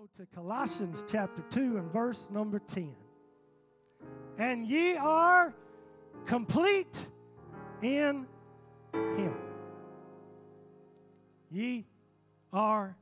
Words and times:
To 0.00 0.24
Colossians 0.34 1.04
chapter 1.06 1.42
2 1.50 1.76
and 1.76 1.92
verse 1.92 2.30
number 2.30 2.58
10. 2.58 2.96
And 4.38 4.66
ye 4.66 4.96
are 4.96 5.54
complete 6.24 7.08
in 7.82 8.26
him. 8.94 9.34
Ye 11.50 11.86
are 12.50 12.96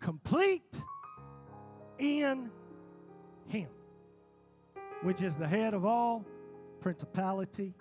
complete 0.00 0.82
in 1.98 2.50
him, 3.48 3.68
which 5.02 5.20
is 5.20 5.36
the 5.36 5.46
head 5.46 5.74
of 5.74 5.84
all 5.84 6.24
principality 6.80 7.74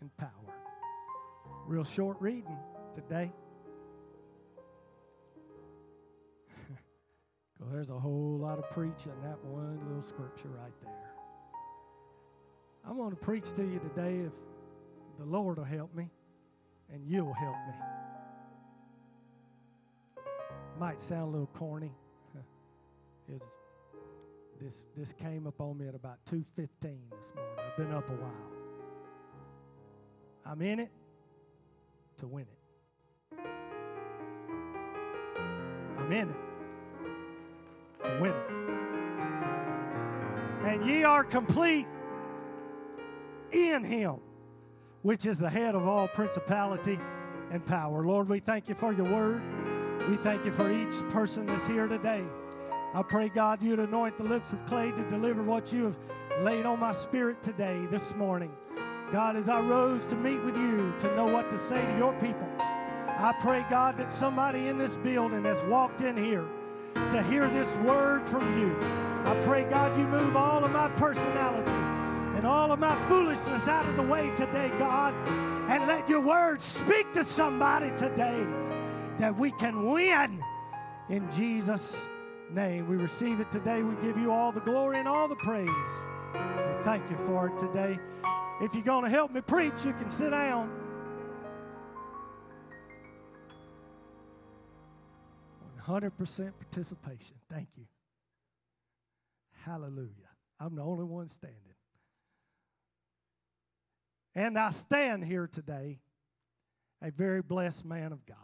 and 0.00 0.10
power. 0.16 0.30
Real 1.68 1.84
short 1.84 2.16
reading 2.18 2.58
today. 2.92 3.30
Well, 7.62 7.74
there's 7.74 7.90
a 7.90 7.98
whole 7.98 8.38
lot 8.40 8.58
of 8.58 8.68
preaching 8.70 9.12
that 9.22 9.42
one 9.44 9.78
little 9.86 10.02
scripture 10.02 10.48
right 10.48 10.72
there. 10.82 11.14
I'm 12.84 12.96
going 12.96 13.10
to 13.10 13.16
preach 13.16 13.52
to 13.52 13.62
you 13.62 13.78
today 13.78 14.18
if 14.26 14.32
the 15.18 15.24
Lord 15.24 15.58
will 15.58 15.64
help 15.64 15.94
me 15.94 16.10
and 16.92 17.06
you'll 17.06 17.32
help 17.32 17.54
me. 17.68 17.74
Might 20.78 21.00
sound 21.00 21.28
a 21.28 21.30
little 21.30 21.50
corny. 21.54 21.92
It's, 23.28 23.48
this, 24.60 24.84
this 24.96 25.12
came 25.12 25.46
up 25.46 25.60
on 25.60 25.78
me 25.78 25.86
at 25.86 25.94
about 25.94 26.18
2.15 26.30 26.68
this 26.80 27.32
morning. 27.34 27.54
I've 27.58 27.76
been 27.76 27.92
up 27.92 28.08
a 28.08 28.12
while. 28.12 28.50
I'm 30.44 30.60
in 30.60 30.80
it 30.80 30.90
to 32.18 32.26
win 32.26 32.46
it. 32.46 33.38
I'm 35.98 36.12
in 36.12 36.28
it 36.28 36.51
to 38.04 38.18
win 38.20 38.32
it. 38.32 38.50
And 40.64 40.86
ye 40.86 41.04
are 41.04 41.24
complete 41.24 41.86
in 43.50 43.84
him, 43.84 44.16
which 45.02 45.26
is 45.26 45.38
the 45.38 45.50
head 45.50 45.74
of 45.74 45.86
all 45.86 46.08
principality 46.08 46.98
and 47.50 47.64
power. 47.66 48.04
Lord, 48.06 48.28
we 48.28 48.40
thank 48.40 48.68
you 48.68 48.74
for 48.74 48.92
your 48.92 49.06
word. 49.06 49.42
We 50.08 50.16
thank 50.16 50.44
you 50.44 50.52
for 50.52 50.72
each 50.72 50.96
person 51.10 51.46
that's 51.46 51.66
here 51.66 51.86
today. 51.86 52.24
I 52.94 53.02
pray, 53.02 53.28
God, 53.28 53.62
you'd 53.62 53.78
anoint 53.78 54.18
the 54.18 54.24
lips 54.24 54.52
of 54.52 54.64
clay 54.66 54.90
to 54.90 55.10
deliver 55.10 55.42
what 55.42 55.72
you 55.72 55.84
have 55.84 55.98
laid 56.40 56.66
on 56.66 56.78
my 56.80 56.92
spirit 56.92 57.42
today, 57.42 57.86
this 57.90 58.14
morning. 58.14 58.52
God, 59.12 59.36
as 59.36 59.48
I 59.48 59.60
rose 59.60 60.06
to 60.08 60.16
meet 60.16 60.42
with 60.42 60.56
you, 60.56 60.94
to 60.98 61.16
know 61.16 61.26
what 61.26 61.50
to 61.50 61.58
say 61.58 61.84
to 61.84 61.98
your 61.98 62.12
people, 62.14 62.48
I 62.58 63.34
pray, 63.40 63.64
God, 63.68 63.98
that 63.98 64.12
somebody 64.12 64.68
in 64.68 64.78
this 64.78 64.96
building 64.96 65.44
has 65.44 65.62
walked 65.64 66.00
in 66.00 66.16
here 66.16 66.46
to 66.94 67.22
hear 67.24 67.48
this 67.48 67.76
word 67.76 68.26
from 68.28 68.58
you. 68.58 68.76
I 69.24 69.40
pray, 69.42 69.64
God, 69.64 69.98
you 69.98 70.06
move 70.06 70.36
all 70.36 70.64
of 70.64 70.72
my 70.72 70.88
personality 70.88 71.70
and 72.36 72.46
all 72.46 72.72
of 72.72 72.78
my 72.78 72.96
foolishness 73.08 73.68
out 73.68 73.86
of 73.86 73.96
the 73.96 74.02
way 74.02 74.34
today, 74.34 74.70
God, 74.78 75.14
and 75.68 75.86
let 75.86 76.08
your 76.08 76.20
word 76.20 76.60
speak 76.60 77.12
to 77.12 77.24
somebody 77.24 77.90
today 77.96 78.46
that 79.18 79.36
we 79.36 79.52
can 79.52 79.90
win 79.90 80.42
in 81.08 81.30
Jesus' 81.30 82.06
name. 82.50 82.88
We 82.88 82.96
receive 82.96 83.40
it 83.40 83.50
today. 83.50 83.82
We 83.82 83.94
give 84.02 84.16
you 84.16 84.32
all 84.32 84.52
the 84.52 84.60
glory 84.60 84.98
and 84.98 85.06
all 85.06 85.28
the 85.28 85.36
praise. 85.36 85.68
We 86.34 86.82
thank 86.82 87.08
you 87.10 87.16
for 87.18 87.48
it 87.48 87.58
today. 87.58 87.98
If 88.60 88.74
you're 88.74 88.82
going 88.82 89.04
to 89.04 89.10
help 89.10 89.32
me 89.32 89.40
preach, 89.40 89.84
you 89.84 89.92
can 89.92 90.10
sit 90.10 90.30
down. 90.30 90.81
100% 95.86 96.52
participation. 96.58 97.36
Thank 97.50 97.68
you. 97.76 97.84
Hallelujah. 99.64 100.10
I'm 100.60 100.74
the 100.74 100.82
only 100.82 101.04
one 101.04 101.28
standing. 101.28 101.58
And 104.34 104.58
I 104.58 104.70
stand 104.70 105.24
here 105.24 105.46
today 105.46 106.00
a 107.02 107.10
very 107.10 107.42
blessed 107.42 107.84
man 107.84 108.12
of 108.12 108.24
God. 108.24 108.36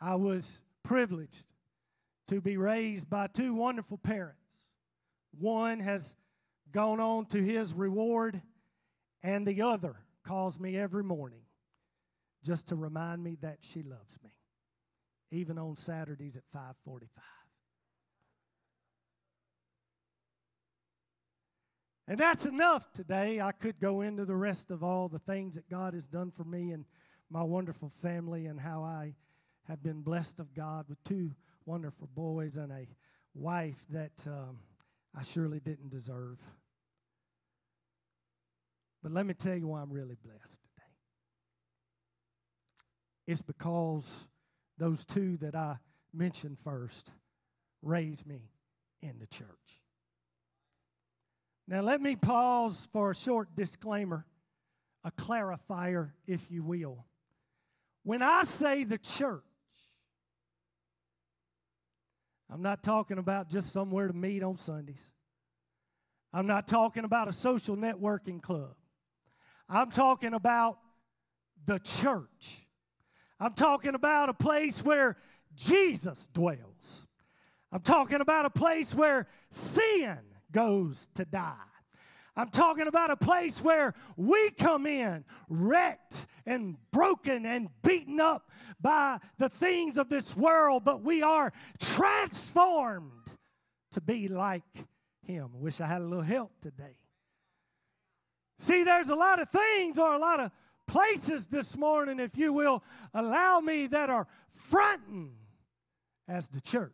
I 0.00 0.14
was 0.14 0.60
privileged 0.82 1.46
to 2.28 2.40
be 2.40 2.56
raised 2.56 3.10
by 3.10 3.26
two 3.26 3.54
wonderful 3.54 3.98
parents. 3.98 4.68
One 5.38 5.80
has 5.80 6.16
gone 6.70 7.00
on 7.00 7.26
to 7.26 7.42
his 7.42 7.74
reward, 7.74 8.40
and 9.22 9.46
the 9.46 9.62
other 9.62 9.96
calls 10.24 10.58
me 10.58 10.76
every 10.76 11.02
morning 11.02 11.42
just 12.44 12.68
to 12.68 12.76
remind 12.76 13.24
me 13.24 13.36
that 13.40 13.58
she 13.60 13.82
loves 13.82 14.18
me, 14.22 14.30
even 15.30 15.58
on 15.58 15.76
Saturdays 15.76 16.36
at 16.36 16.44
545. 16.52 17.24
And 22.06 22.18
that's 22.18 22.46
enough 22.46 22.90
today. 22.92 23.38
I 23.40 23.52
could 23.52 23.78
go 23.78 24.00
into 24.00 24.24
the 24.24 24.34
rest 24.34 24.70
of 24.70 24.82
all 24.82 25.08
the 25.08 25.18
things 25.18 25.56
that 25.56 25.68
God 25.68 25.92
has 25.92 26.06
done 26.06 26.30
for 26.30 26.44
me 26.44 26.70
and 26.70 26.86
my 27.30 27.42
wonderful 27.42 27.90
family 27.90 28.46
and 28.46 28.58
how 28.58 28.82
I 28.82 29.14
have 29.68 29.82
been 29.82 30.00
blessed 30.00 30.40
of 30.40 30.54
God 30.54 30.86
with 30.88 31.04
two 31.04 31.32
wonderful 31.66 32.08
boys 32.14 32.56
and 32.56 32.72
a 32.72 32.88
wife 33.34 33.84
that 33.90 34.26
um, 34.26 34.60
I 35.14 35.22
surely 35.22 35.60
didn't 35.60 35.90
deserve. 35.90 36.38
But 39.02 39.12
let 39.12 39.26
me 39.26 39.34
tell 39.34 39.54
you 39.54 39.68
why 39.68 39.82
I'm 39.82 39.92
really 39.92 40.16
blessed 40.24 40.60
today. 40.62 40.88
It's 43.26 43.42
because 43.42 44.26
those 44.78 45.04
two 45.04 45.36
that 45.38 45.54
I 45.54 45.78
mentioned 46.12 46.58
first 46.58 47.10
raised 47.82 48.26
me 48.26 48.50
in 49.02 49.18
the 49.18 49.26
church. 49.26 49.82
Now, 51.66 51.82
let 51.82 52.00
me 52.00 52.16
pause 52.16 52.88
for 52.92 53.10
a 53.10 53.14
short 53.14 53.54
disclaimer, 53.54 54.24
a 55.04 55.10
clarifier, 55.10 56.12
if 56.26 56.50
you 56.50 56.62
will. 56.62 57.04
When 58.04 58.22
I 58.22 58.44
say 58.44 58.84
the 58.84 58.96
church, 58.96 59.42
I'm 62.50 62.62
not 62.62 62.82
talking 62.82 63.18
about 63.18 63.50
just 63.50 63.70
somewhere 63.70 64.08
to 64.08 64.14
meet 64.14 64.42
on 64.42 64.56
Sundays. 64.56 65.12
I'm 66.32 66.46
not 66.46 66.66
talking 66.66 67.04
about 67.04 67.28
a 67.28 67.32
social 67.32 67.76
networking 67.76 68.40
club. 68.40 68.74
I'm 69.68 69.90
talking 69.90 70.32
about 70.32 70.78
the 71.66 71.78
church. 71.78 72.66
I'm 73.40 73.54
talking 73.54 73.94
about 73.94 74.28
a 74.28 74.34
place 74.34 74.84
where 74.84 75.16
Jesus 75.54 76.28
dwells. 76.32 77.06
I'm 77.70 77.80
talking 77.80 78.20
about 78.20 78.46
a 78.46 78.50
place 78.50 78.94
where 78.94 79.28
sin 79.50 80.18
goes 80.50 81.08
to 81.14 81.24
die. 81.24 81.54
I'm 82.36 82.50
talking 82.50 82.86
about 82.86 83.10
a 83.10 83.16
place 83.16 83.60
where 83.60 83.94
we 84.16 84.50
come 84.50 84.86
in 84.86 85.24
wrecked 85.48 86.26
and 86.46 86.76
broken 86.92 87.44
and 87.44 87.68
beaten 87.82 88.20
up 88.20 88.50
by 88.80 89.18
the 89.38 89.48
things 89.48 89.98
of 89.98 90.08
this 90.08 90.36
world, 90.36 90.84
but 90.84 91.02
we 91.02 91.20
are 91.22 91.52
transformed 91.80 93.10
to 93.90 94.00
be 94.00 94.28
like 94.28 94.62
Him. 95.26 95.48
Wish 95.54 95.80
I 95.80 95.86
had 95.86 96.00
a 96.00 96.04
little 96.04 96.22
help 96.22 96.52
today. 96.60 96.96
See, 98.58 98.84
there's 98.84 99.08
a 99.08 99.16
lot 99.16 99.40
of 99.40 99.48
things 99.48 99.98
or 99.98 100.14
a 100.14 100.18
lot 100.18 100.40
of 100.40 100.50
places 100.88 101.46
this 101.46 101.76
morning, 101.76 102.18
if 102.18 102.36
you 102.36 102.52
will 102.52 102.82
allow 103.14 103.60
me, 103.60 103.86
that 103.86 104.10
are 104.10 104.26
fronting 104.50 105.34
as 106.26 106.48
the 106.48 106.60
church. 106.60 106.92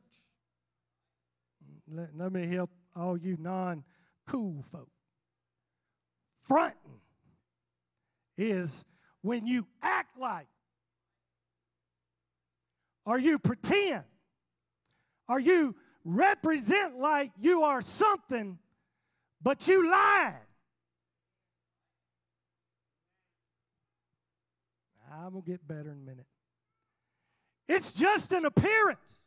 Let, 1.90 2.10
let 2.16 2.32
me 2.32 2.46
help 2.46 2.70
all 2.94 3.16
you 3.16 3.38
non 3.40 3.84
cool 4.26 4.62
folk. 4.70 4.90
Fronting 6.42 7.00
is 8.36 8.84
when 9.22 9.46
you 9.46 9.66
act 9.82 10.18
like, 10.18 10.48
or 13.06 13.18
you 13.18 13.38
pretend, 13.38 14.04
or 15.28 15.38
you 15.38 15.74
represent 16.04 16.98
like 16.98 17.32
you 17.40 17.62
are 17.62 17.80
something, 17.80 18.58
but 19.42 19.66
you 19.68 19.90
lied. 19.90 20.34
Going 25.30 25.42
to 25.42 25.50
get 25.50 25.66
better 25.66 25.90
in 25.90 25.96
a 25.96 26.06
minute. 26.10 26.26
It's 27.66 27.92
just 27.92 28.32
an 28.32 28.44
appearance. 28.44 29.24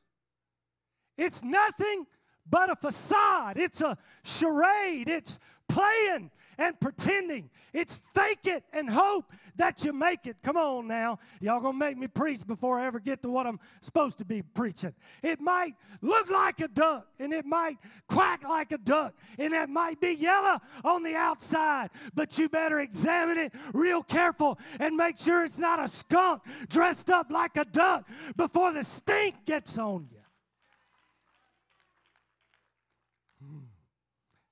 It's 1.18 1.44
nothing 1.44 2.06
but 2.48 2.70
a 2.70 2.76
facade. 2.76 3.58
It's 3.58 3.82
a 3.82 3.98
charade. 4.24 5.10
It's 5.10 5.40
playing 5.68 6.32
and 6.58 6.80
pretending. 6.80 7.50
It's 7.74 8.00
fake 8.00 8.46
it 8.46 8.64
and 8.74 8.90
hope 8.90 9.32
that 9.58 9.84
you 9.84 9.94
make 9.94 10.26
it. 10.26 10.38
Come 10.44 10.58
on 10.58 10.88
now. 10.88 11.20
Y'all 11.40 11.60
gonna 11.60 11.78
make 11.78 11.98
me 11.98 12.08
preach 12.08 12.46
before 12.46 12.80
I 12.80 12.86
ever 12.86 13.00
get 13.00 13.22
to 13.24 13.30
what 13.30 13.46
I'm 13.46 13.60
supposed 13.82 14.18
to 14.20 14.26
be 14.26 14.42
preaching. 14.42 14.94
It 15.22 15.40
might 15.40 15.74
look 16.02 16.30
like 16.30 16.60
a 16.60 16.68
duck 16.68 17.08
and 17.20 17.34
it 17.34 17.46
might 17.46 17.78
quack 18.08 18.44
like 18.48 18.72
a 18.72 18.78
duck 18.78 19.14
and 19.38 19.54
it 19.54 19.70
might 19.70 20.00
be 20.00 20.14
yellow 20.14 20.60
on 20.84 21.04
the 21.04 21.16
outside, 21.16 21.90
but 22.14 22.38
you 22.38 22.50
better 22.50 22.80
examine 22.80 23.38
it 23.38 23.54
real 23.74 24.04
careful 24.04 24.58
and 24.80 24.96
make 24.96 25.18
sure 25.18 25.44
it's 25.44 25.60
not 25.60 25.80
a 25.80 25.88
skunk 25.88 26.42
dressed 26.70 27.10
up 27.10 27.30
like 27.30 27.58
a 27.58 27.66
duck 27.66 28.08
before 28.36 28.72
the 28.72 28.84
stink 28.84 29.46
gets 29.46 29.78
on 29.78 30.08
you. 30.12 30.18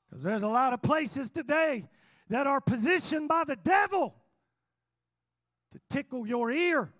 Because 0.09 0.23
hmm. 0.23 0.29
there's 0.29 0.43
a 0.43 0.47
lot 0.47 0.73
of 0.73 0.81
places 0.81 1.31
today 1.31 1.85
that 2.29 2.47
are 2.47 2.61
positioned 2.61 3.27
by 3.27 3.43
the 3.43 3.55
devil 3.55 4.15
to 5.71 5.79
tickle 5.89 6.25
your 6.25 6.51
ear, 6.51 6.91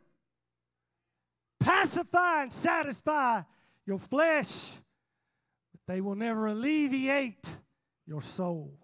pacify 1.60 2.44
and 2.44 2.54
satisfy 2.54 3.42
your 3.86 4.00
flesh, 4.00 4.74
but 5.72 5.82
they 5.88 6.02
will 6.02 6.16
never 6.16 6.48
alleviate 6.48 7.58
your 8.06 8.22
soul. 8.22 8.78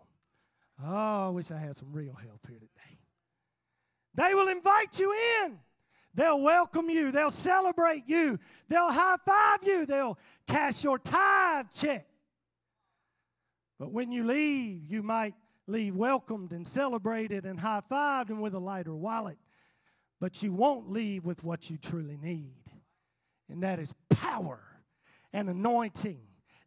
Oh, 0.83 1.27
I 1.27 1.29
wish 1.29 1.51
I 1.51 1.57
had 1.57 1.77
some 1.77 1.91
real 1.91 2.13
help 2.13 2.47
here 2.47 2.57
today. 2.59 2.99
They 4.15 4.33
will 4.33 4.47
invite 4.47 4.99
you 4.99 5.13
in. 5.43 5.59
They'll 6.13 6.41
welcome 6.41 6.89
you. 6.89 7.11
They'll 7.11 7.29
celebrate 7.29 8.03
you. 8.07 8.39
They'll 8.67 8.91
high 8.91 9.17
five 9.25 9.63
you. 9.63 9.85
They'll 9.85 10.17
cash 10.47 10.83
your 10.83 10.99
tithe 10.99 11.67
check. 11.73 12.05
But 13.79 13.91
when 13.91 14.11
you 14.11 14.25
leave, 14.25 14.85
you 14.85 15.03
might 15.03 15.33
leave 15.67 15.95
welcomed 15.95 16.51
and 16.51 16.67
celebrated 16.67 17.45
and 17.45 17.59
high 17.59 17.81
fived 17.89 18.29
and 18.29 18.41
with 18.41 18.53
a 18.53 18.59
lighter 18.59 18.95
wallet. 18.95 19.37
But 20.19 20.43
you 20.43 20.53
won't 20.53 20.91
leave 20.91 21.25
with 21.25 21.43
what 21.43 21.69
you 21.69 21.77
truly 21.77 22.17
need, 22.17 22.63
and 23.49 23.63
that 23.63 23.79
is 23.79 23.93
power 24.09 24.61
and 25.33 25.49
anointing 25.49 26.21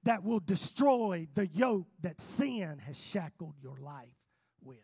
that 0.05 0.25
will 0.25 0.41
destroy 0.41 1.29
the 1.35 1.47
yoke 1.47 1.87
that 2.03 2.21
sin 2.21 2.79
has 2.87 3.03
shackled 3.03 3.55
your 3.63 3.77
life 3.81 4.09
with. 4.63 4.79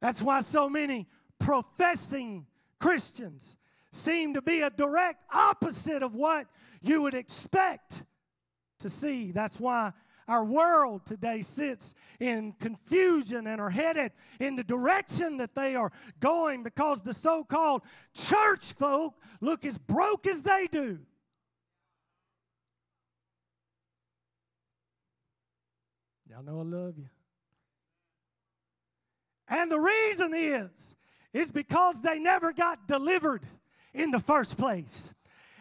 That's 0.00 0.22
why 0.22 0.40
so 0.40 0.68
many 0.68 1.06
professing 1.38 2.46
Christians 2.80 3.56
seem 3.92 4.34
to 4.34 4.42
be 4.42 4.60
a 4.60 4.70
direct 4.70 5.22
opposite 5.32 6.02
of 6.02 6.14
what 6.14 6.46
you 6.82 7.02
would 7.02 7.14
expect 7.14 8.04
to 8.80 8.88
see. 8.88 9.32
That's 9.32 9.58
why 9.58 9.92
our 10.28 10.44
world 10.44 11.06
today 11.06 11.42
sits 11.42 11.94
in 12.20 12.52
confusion 12.52 13.46
and 13.46 13.60
are 13.60 13.70
headed 13.70 14.12
in 14.38 14.56
the 14.56 14.62
direction 14.62 15.38
that 15.38 15.54
they 15.54 15.74
are 15.74 15.90
going 16.20 16.62
because 16.62 17.02
the 17.02 17.14
so 17.14 17.42
called 17.42 17.82
church 18.14 18.74
folk 18.74 19.14
look 19.40 19.64
as 19.64 19.78
broke 19.78 20.26
as 20.26 20.42
they 20.42 20.68
do. 20.70 20.98
Y'all 26.30 26.42
know 26.42 26.60
I 26.60 26.62
love 26.62 26.98
you. 26.98 27.08
And 29.48 29.72
the 29.72 29.80
reason 29.80 30.34
is, 30.34 30.94
is 31.32 31.50
because 31.50 32.02
they 32.02 32.18
never 32.18 32.52
got 32.52 32.86
delivered 32.86 33.42
in 33.94 34.10
the 34.10 34.20
first 34.20 34.58
place. 34.58 35.14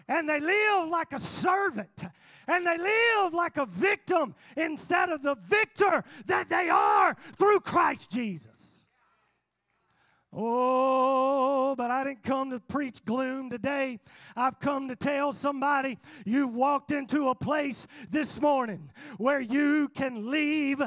And 0.08 0.28
they 0.28 0.40
live 0.40 0.90
like 0.90 1.14
a 1.14 1.20
servant. 1.20 2.06
And 2.48 2.66
they 2.66 2.78
live 2.78 3.34
like 3.34 3.58
a 3.58 3.66
victim 3.66 4.36
instead 4.56 5.10
of 5.10 5.22
the 5.22 5.36
victor 5.36 6.04
that 6.28 6.50
they 6.50 6.70
are 6.70 7.16
through 7.36 7.60
Christ 7.60 8.12
Jesus. 8.12 8.78
Oh, 10.34 11.74
but 11.76 11.90
I 11.90 12.04
didn't 12.04 12.24
come 12.24 12.52
to 12.52 12.60
preach 12.60 13.04
gloom 13.06 13.50
today. 13.50 14.00
I've 14.36 14.60
come 14.60 14.88
to 14.90 14.96
tell 14.96 15.34
somebody 15.34 15.98
you've 16.26 16.54
walked 16.54 16.92
into 16.92 17.30
a 17.30 17.36
place 17.36 17.88
this 18.10 18.40
morning 18.40 18.92
where 19.18 19.40
you 19.40 19.90
can 19.96 20.30
leave 20.30 20.82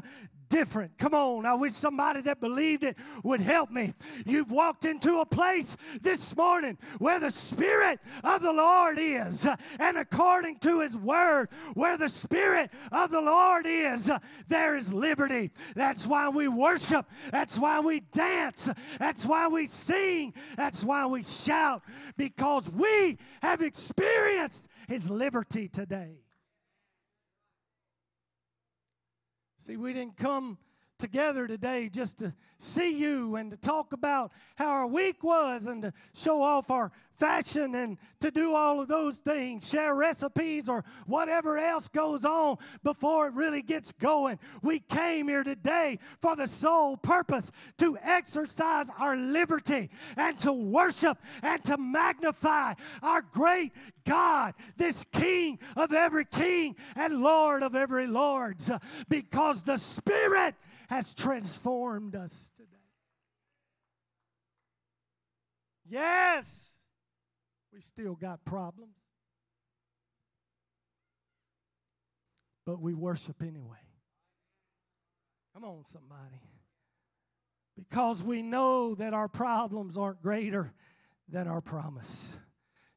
different. 0.51 0.99
Come 0.99 1.15
on, 1.15 1.47
I 1.47 1.55
wish 1.55 1.73
somebody 1.73 2.21
that 2.23 2.41
believed 2.41 2.85
it 2.85 2.97
would 3.25 3.41
help 3.41 3.71
me. 3.71 3.95
You've 4.27 4.51
walked 4.51 4.85
into 4.85 5.21
a 5.21 5.25
place 5.25 5.77
this 6.03 6.37
morning 6.37 6.77
where 6.99 7.19
the 7.19 7.31
Spirit 7.31 8.01
of 8.23 8.43
the 8.43 8.53
Lord 8.53 8.99
is, 8.99 9.47
uh, 9.47 9.57
and 9.79 9.97
according 9.97 10.59
to 10.59 10.83
His 10.83 10.99
Word, 10.99 11.49
where 11.75 11.97
the 11.97 12.09
Spirit 12.09 12.71
of 12.93 13.11
the 13.11 13.23
Lord 13.23 13.65
is, 13.67 14.11
uh, 14.11 14.19
there 14.49 14.77
is 14.77 14.93
liberty. 14.93 15.53
That's 15.75 16.07
why 16.07 16.29
we 16.29 16.49
worship, 16.49 17.07
that's 17.31 17.59
why 17.59 17.81
we 17.81 18.01
dance, 18.01 18.69
that's 18.99 19.25
why 19.25 19.49
we 19.49 19.67
sing, 19.67 20.35
that's 20.57 20.85
why 20.85 21.07
we 21.07 21.23
shout, 21.23 21.83
because 22.17 22.69
we 22.71 23.19
have 23.41 23.63
experienced 23.63 24.67
His 24.89 25.11
liberty 25.11 25.69
today. 25.69 26.19
See, 29.63 29.77
we 29.77 29.93
didn't 29.93 30.17
come 30.17 30.57
together 31.01 31.47
today 31.47 31.89
just 31.89 32.19
to 32.19 32.33
see 32.59 32.95
you 32.95 33.37
and 33.37 33.51
to 33.51 33.57
talk 33.57 33.93
about 33.93 34.31
how 34.57 34.69
our 34.69 34.87
week 34.87 35.25
was 35.25 35.67
and 35.67 35.83
to 35.83 35.93
show 36.15 36.43
off 36.43 36.71
our 36.71 36.93
fashion 37.15 37.75
and 37.75 37.97
to 38.21 38.31
do 38.31 38.55
all 38.55 38.81
of 38.81 38.89
those 38.89 39.17
things, 39.17 39.69
share 39.69 39.95
recipes 39.95 40.69
or 40.69 40.85
whatever 41.07 41.59
else 41.59 41.89
goes 41.89 42.25
on 42.25 42.57
before 42.83 43.29
it 43.29 43.35
really 43.35 43.63
gets 43.63 43.93
going. 43.93 44.39
We 44.63 44.81
came 44.81 45.29
here 45.29 45.43
today 45.43 45.99
for 46.21 46.37
the 46.37 46.47
sole 46.47 46.97
purpose 46.97 47.51
to 47.79 47.97
exercise 48.03 48.87
our 48.99 49.17
liberty 49.17 49.91
and 50.17 50.39
to 50.41 50.53
worship 50.53 51.19
and 51.43 51.65
to 51.65 51.79
magnify 51.79 52.75
our 53.03 53.23
great 53.23 53.73
God, 54.05 54.55
this 54.77 55.05
King 55.13 55.59
of 55.77 55.93
every 55.93 56.25
king 56.25 56.77
and 56.97 57.23
Lord 57.23 57.63
of 57.63 57.75
every 57.75 58.07
lords, 58.07 58.71
because 59.09 59.63
the 59.63 59.77
Spirit 59.77 60.55
has 60.91 61.15
transformed 61.15 62.17
us 62.17 62.51
today. 62.57 62.67
Yes, 65.89 66.75
we 67.73 67.81
still 67.81 68.17
got 68.17 68.45
problems, 68.45 68.97
but 72.67 72.81
we 72.81 72.93
worship 72.93 73.41
anyway. 73.41 73.79
Come 75.55 75.63
on, 75.63 75.85
somebody. 75.87 76.41
Because 77.77 78.21
we 78.21 78.43
know 78.43 78.97
that 78.97 79.15
our 79.15 79.29
problems 79.29 79.97
aren't 79.97 80.21
greater 80.21 80.73
than 81.29 81.47
our 81.47 81.61
promise. 81.61 82.35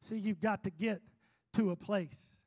See, 0.02 0.18
you've 0.18 0.42
got 0.42 0.64
to 0.64 0.72
get 0.72 1.02
to 1.54 1.70
a 1.70 1.76
place. 1.76 2.38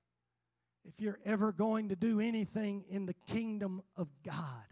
If 0.84 1.00
you're 1.00 1.20
ever 1.24 1.52
going 1.52 1.90
to 1.90 1.96
do 1.96 2.18
anything 2.18 2.84
in 2.88 3.06
the 3.06 3.14
kingdom 3.28 3.82
of 3.96 4.08
God, 4.24 4.64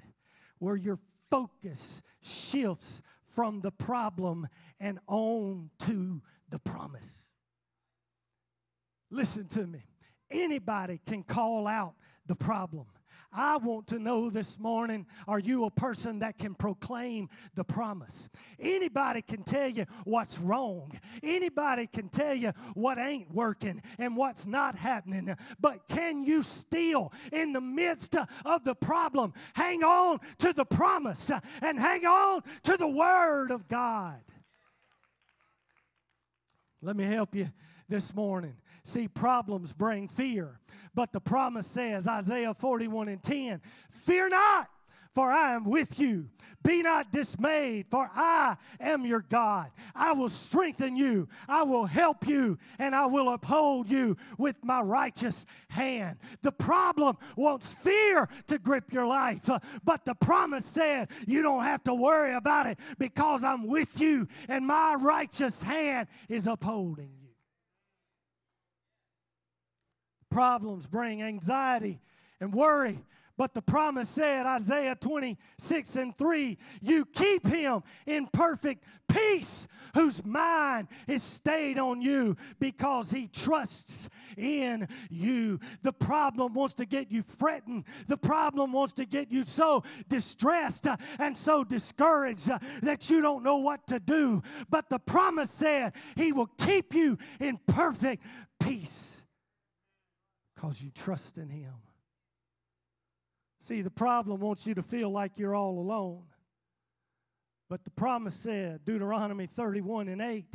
where 0.64 0.76
your 0.76 0.98
focus 1.30 2.02
shifts 2.22 3.02
from 3.26 3.60
the 3.60 3.70
problem 3.70 4.48
and 4.80 4.98
on 5.06 5.70
to 5.80 6.22
the 6.48 6.58
promise. 6.58 7.28
Listen 9.10 9.46
to 9.48 9.66
me. 9.66 9.84
Anybody 10.30 11.00
can 11.06 11.22
call 11.22 11.66
out 11.66 11.94
the 12.26 12.34
problem. 12.34 12.86
I 13.34 13.56
want 13.56 13.88
to 13.88 13.98
know 13.98 14.30
this 14.30 14.60
morning 14.60 15.06
are 15.26 15.40
you 15.40 15.64
a 15.64 15.70
person 15.70 16.20
that 16.20 16.38
can 16.38 16.54
proclaim 16.54 17.28
the 17.56 17.64
promise? 17.64 18.28
Anybody 18.60 19.22
can 19.22 19.42
tell 19.42 19.68
you 19.68 19.86
what's 20.04 20.38
wrong. 20.38 20.98
Anybody 21.22 21.88
can 21.88 22.08
tell 22.08 22.34
you 22.34 22.52
what 22.74 22.98
ain't 22.98 23.34
working 23.34 23.82
and 23.98 24.16
what's 24.16 24.46
not 24.46 24.76
happening. 24.76 25.34
But 25.58 25.88
can 25.88 26.22
you 26.22 26.42
still, 26.42 27.12
in 27.32 27.52
the 27.52 27.60
midst 27.60 28.14
of 28.44 28.64
the 28.64 28.76
problem, 28.76 29.34
hang 29.54 29.82
on 29.82 30.20
to 30.38 30.52
the 30.52 30.64
promise 30.64 31.32
and 31.60 31.78
hang 31.78 32.06
on 32.06 32.42
to 32.62 32.76
the 32.76 32.88
Word 32.88 33.50
of 33.50 33.66
God? 33.66 34.20
Let 36.80 36.96
me 36.96 37.04
help 37.04 37.34
you 37.34 37.50
this 37.88 38.14
morning. 38.14 38.56
See, 38.84 39.08
problems 39.08 39.72
bring 39.72 40.08
fear. 40.08 40.60
But 40.94 41.12
the 41.12 41.20
promise 41.20 41.66
says, 41.66 42.06
Isaiah 42.06 42.54
41 42.54 43.08
and 43.08 43.22
10, 43.22 43.60
Fear 43.88 44.28
not, 44.28 44.68
for 45.14 45.32
I 45.32 45.54
am 45.54 45.64
with 45.64 45.98
you. 45.98 46.28
Be 46.62 46.82
not 46.82 47.12
dismayed, 47.12 47.86
for 47.90 48.10
I 48.14 48.56
am 48.80 49.04
your 49.04 49.20
God. 49.20 49.70
I 49.94 50.12
will 50.12 50.30
strengthen 50.30 50.96
you, 50.96 51.28
I 51.46 51.62
will 51.62 51.84
help 51.84 52.26
you, 52.26 52.58
and 52.78 52.94
I 52.94 53.04
will 53.06 53.28
uphold 53.28 53.90
you 53.90 54.16
with 54.38 54.56
my 54.62 54.80
righteous 54.80 55.44
hand. 55.68 56.16
The 56.40 56.52
problem 56.52 57.18
wants 57.36 57.74
fear 57.74 58.28
to 58.46 58.58
grip 58.58 58.92
your 58.92 59.06
life, 59.06 59.50
uh, 59.50 59.58
but 59.84 60.06
the 60.06 60.14
promise 60.14 60.64
said 60.64 61.08
you 61.26 61.42
don't 61.42 61.64
have 61.64 61.84
to 61.84 61.94
worry 61.94 62.34
about 62.34 62.66
it 62.66 62.78
because 62.98 63.44
I'm 63.44 63.66
with 63.66 64.00
you, 64.00 64.26
and 64.48 64.66
my 64.66 64.96
righteous 64.98 65.62
hand 65.62 66.08
is 66.30 66.46
upholding 66.46 67.10
you. 67.20 67.23
Problems 70.34 70.88
bring 70.88 71.22
anxiety 71.22 72.00
and 72.40 72.52
worry. 72.52 72.98
But 73.36 73.54
the 73.54 73.62
promise 73.62 74.08
said, 74.08 74.46
Isaiah 74.46 74.96
26 74.96 75.94
and 75.94 76.18
3, 76.18 76.58
you 76.82 77.04
keep 77.04 77.46
him 77.46 77.84
in 78.04 78.26
perfect 78.26 78.82
peace, 79.08 79.68
whose 79.94 80.24
mind 80.24 80.88
is 81.06 81.22
stayed 81.22 81.78
on 81.78 82.02
you 82.02 82.36
because 82.58 83.12
he 83.12 83.28
trusts 83.28 84.10
in 84.36 84.88
you. 85.08 85.60
The 85.82 85.92
problem 85.92 86.52
wants 86.52 86.74
to 86.74 86.84
get 86.84 87.12
you 87.12 87.22
fretting. 87.22 87.84
The 88.08 88.16
problem 88.16 88.72
wants 88.72 88.94
to 88.94 89.06
get 89.06 89.30
you 89.30 89.44
so 89.44 89.84
distressed 90.08 90.88
and 91.20 91.38
so 91.38 91.62
discouraged 91.62 92.50
that 92.82 93.08
you 93.08 93.22
don't 93.22 93.44
know 93.44 93.58
what 93.58 93.86
to 93.86 94.00
do. 94.00 94.42
But 94.68 94.90
the 94.90 94.98
promise 94.98 95.52
said, 95.52 95.92
he 96.16 96.32
will 96.32 96.50
keep 96.58 96.92
you 96.92 97.18
in 97.38 97.60
perfect 97.68 98.24
peace 98.58 99.23
because 100.64 100.82
you 100.82 100.90
trust 100.90 101.36
in 101.36 101.48
Him. 101.48 101.74
See, 103.60 103.82
the 103.82 103.90
problem 103.90 104.40
wants 104.40 104.66
you 104.66 104.74
to 104.74 104.82
feel 104.82 105.10
like 105.10 105.38
you're 105.38 105.54
all 105.54 105.78
alone. 105.78 106.24
But 107.68 107.84
the 107.84 107.90
promise 107.90 108.34
said, 108.34 108.84
Deuteronomy 108.84 109.46
31 109.46 110.08
and 110.08 110.20
8, 110.22 110.46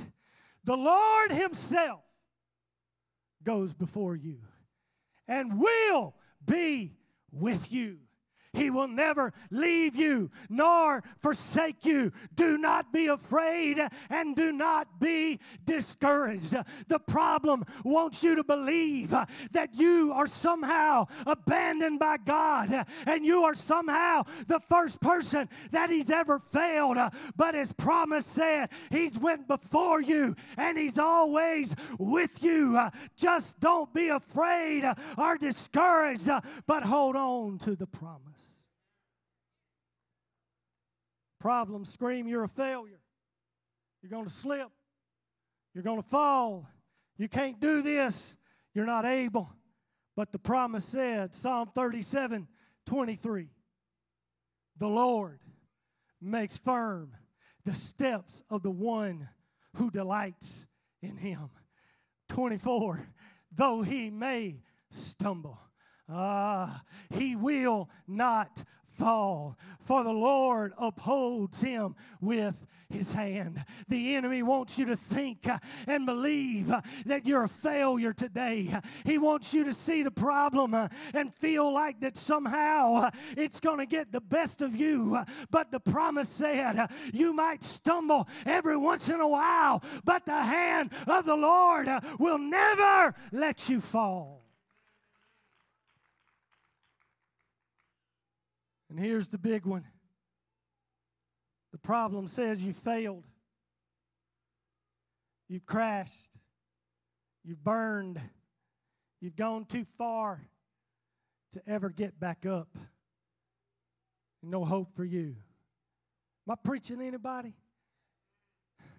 the 0.64 0.78
Lord 0.78 1.32
Himself 1.32 2.02
goes 3.44 3.74
before 3.74 4.16
you 4.16 4.40
and 5.28 5.60
will 5.60 6.16
be 6.44 6.96
with 7.32 7.72
you. 7.72 8.00
He 8.54 8.72
will 8.72 8.88
never 8.88 9.32
leave 9.52 9.96
you 9.96 10.32
nor 10.50 11.04
forsake 11.18 11.86
you. 11.86 12.12
Do 12.36 12.58
not 12.58 12.92
be 12.92 13.06
afraid 13.06 13.80
and 14.10 14.36
do 14.36 14.52
not 14.52 15.00
be 15.00 15.40
discouraged. 15.66 16.56
The 16.88 17.00
problem 17.00 17.64
wants 17.84 18.24
you 18.24 18.36
to 18.36 18.44
believe 18.44 19.12
that 19.52 19.76
you 19.76 20.12
are 20.16 20.26
somehow 20.26 21.06
abandoned 21.28 22.00
by 22.00 22.18
God 22.18 22.88
and 23.06 23.24
you 23.24 23.44
are 23.44 23.54
somehow 23.54 24.24
the 24.48 24.60
first 24.60 25.00
person 25.00 25.48
that 25.70 25.92
He's 25.92 26.10
ever 26.10 26.40
failed. 26.40 26.98
But 27.36 27.54
His 27.54 27.72
promise 27.72 28.26
said 28.26 28.70
He's 28.90 29.20
went 29.20 29.48
before 29.48 30.02
you 30.02 30.36
and 30.58 30.76
He's 30.76 30.98
always 30.98 31.76
with 32.00 32.42
you. 32.42 32.82
Just 33.16 33.60
don't 33.60 33.94
be 33.94 34.10
afraid 34.10 34.92
or 35.20 35.38
discouraged, 35.38 36.30
but 36.66 36.82
hold 36.84 37.16
on 37.16 37.60
to 37.60 37.76
the 37.76 37.88
promise. 37.88 38.39
Problems 41.40 41.92
scream 41.92 42.28
you're 42.28 42.44
a 42.44 42.50
failure. 42.50 43.00
You're 44.02 44.10
going 44.10 44.26
to 44.26 44.32
slip. 44.32 44.70
You're 45.74 45.84
going 45.84 46.02
to 46.02 46.08
fall. 46.08 46.68
You 47.18 47.28
can't 47.28 47.60
do 47.60 47.82
this. 47.82 48.36
You're 48.74 48.86
not 48.86 49.06
able. 49.06 49.50
But 50.16 50.32
the 50.32 50.40
promise 50.40 50.86
said, 50.86 51.34
Psalm 51.34 51.70
37 51.74 52.48
23, 52.86 53.50
the 54.78 54.88
Lord 54.88 55.40
makes 56.20 56.58
firm 56.58 57.12
the 57.66 57.74
steps 57.74 58.44
of 58.50 58.64
the 58.64 58.72
one 58.72 59.30
who 59.76 59.92
delights 59.92 60.66
in 61.02 61.18
him. 61.18 61.50
24, 62.30 63.08
though 63.52 63.82
he 63.82 64.10
may 64.10 64.62
stumble, 64.92 65.60
ah, 66.10 66.84
he 67.12 67.36
will 67.36 67.90
not 68.08 68.64
fall, 68.90 69.58
for 69.80 70.04
the 70.04 70.12
Lord 70.12 70.74
upholds 70.78 71.62
him 71.62 71.96
with 72.20 72.66
his 72.90 73.14
hand. 73.14 73.64
The 73.88 74.16
enemy 74.16 74.42
wants 74.42 74.80
you 74.80 74.86
to 74.86 74.96
think 74.96 75.48
and 75.88 76.06
believe 76.06 76.74
that 77.06 77.26
you're 77.26 77.44
a 77.44 77.50
failure 77.50 78.14
today. 78.14 78.74
He 79.06 79.18
wants 79.20 79.54
you 79.54 79.64
to 79.66 79.74
see 79.74 80.02
the 80.02 80.12
problem 80.12 80.74
and 81.14 81.36
feel 81.36 81.72
like 81.72 82.00
that 82.02 82.18
somehow 82.18 83.10
it's 83.38 83.60
going 83.60 83.78
to 83.78 83.86
get 83.86 84.12
the 84.12 84.22
best 84.22 84.62
of 84.62 84.76
you. 84.76 85.20
But 85.52 85.72
the 85.72 85.80
promise 85.80 86.30
said 86.30 86.88
you 87.14 87.34
might 87.34 87.64
stumble 87.64 88.28
every 88.46 88.78
once 88.78 89.08
in 89.08 89.20
a 89.20 89.28
while, 89.28 89.84
but 90.04 90.26
the 90.26 90.44
hand 90.44 90.92
of 91.08 91.26
the 91.26 91.38
Lord 91.38 91.88
will 92.18 92.40
never 92.40 93.14
let 93.32 93.70
you 93.70 93.82
fall. 93.82 94.49
And 98.90 99.00
here's 99.00 99.28
the 99.28 99.38
big 99.38 99.66
one 99.66 99.86
the 101.72 101.78
problem 101.78 102.28
says 102.28 102.64
you 102.64 102.74
failed, 102.74 103.26
you've 105.48 105.66
crashed, 105.66 106.38
you've 107.44 107.64
burned, 107.64 108.20
you've 109.22 109.36
gone 109.36 109.66
too 109.66 109.86
far 109.86 110.42
to 111.52 111.62
ever 111.68 111.90
get 111.90 112.20
back 112.20 112.46
up. 112.46 112.70
No 114.42 114.66
hope 114.66 114.96
for 114.96 115.04
you. 115.04 115.36
Am 116.48 116.54
I 116.54 116.56
preaching 116.64 117.02
anybody? 117.02 117.54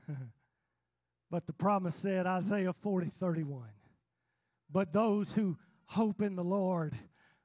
but 1.31 1.47
the 1.47 1.53
promise 1.53 1.95
said, 1.95 2.27
Isaiah 2.27 2.73
40 2.73 3.09
31. 3.09 3.69
But 4.71 4.93
those 4.93 5.33
who 5.33 5.57
hope 5.87 6.23
in 6.23 6.37
the 6.37 6.45
Lord 6.45 6.95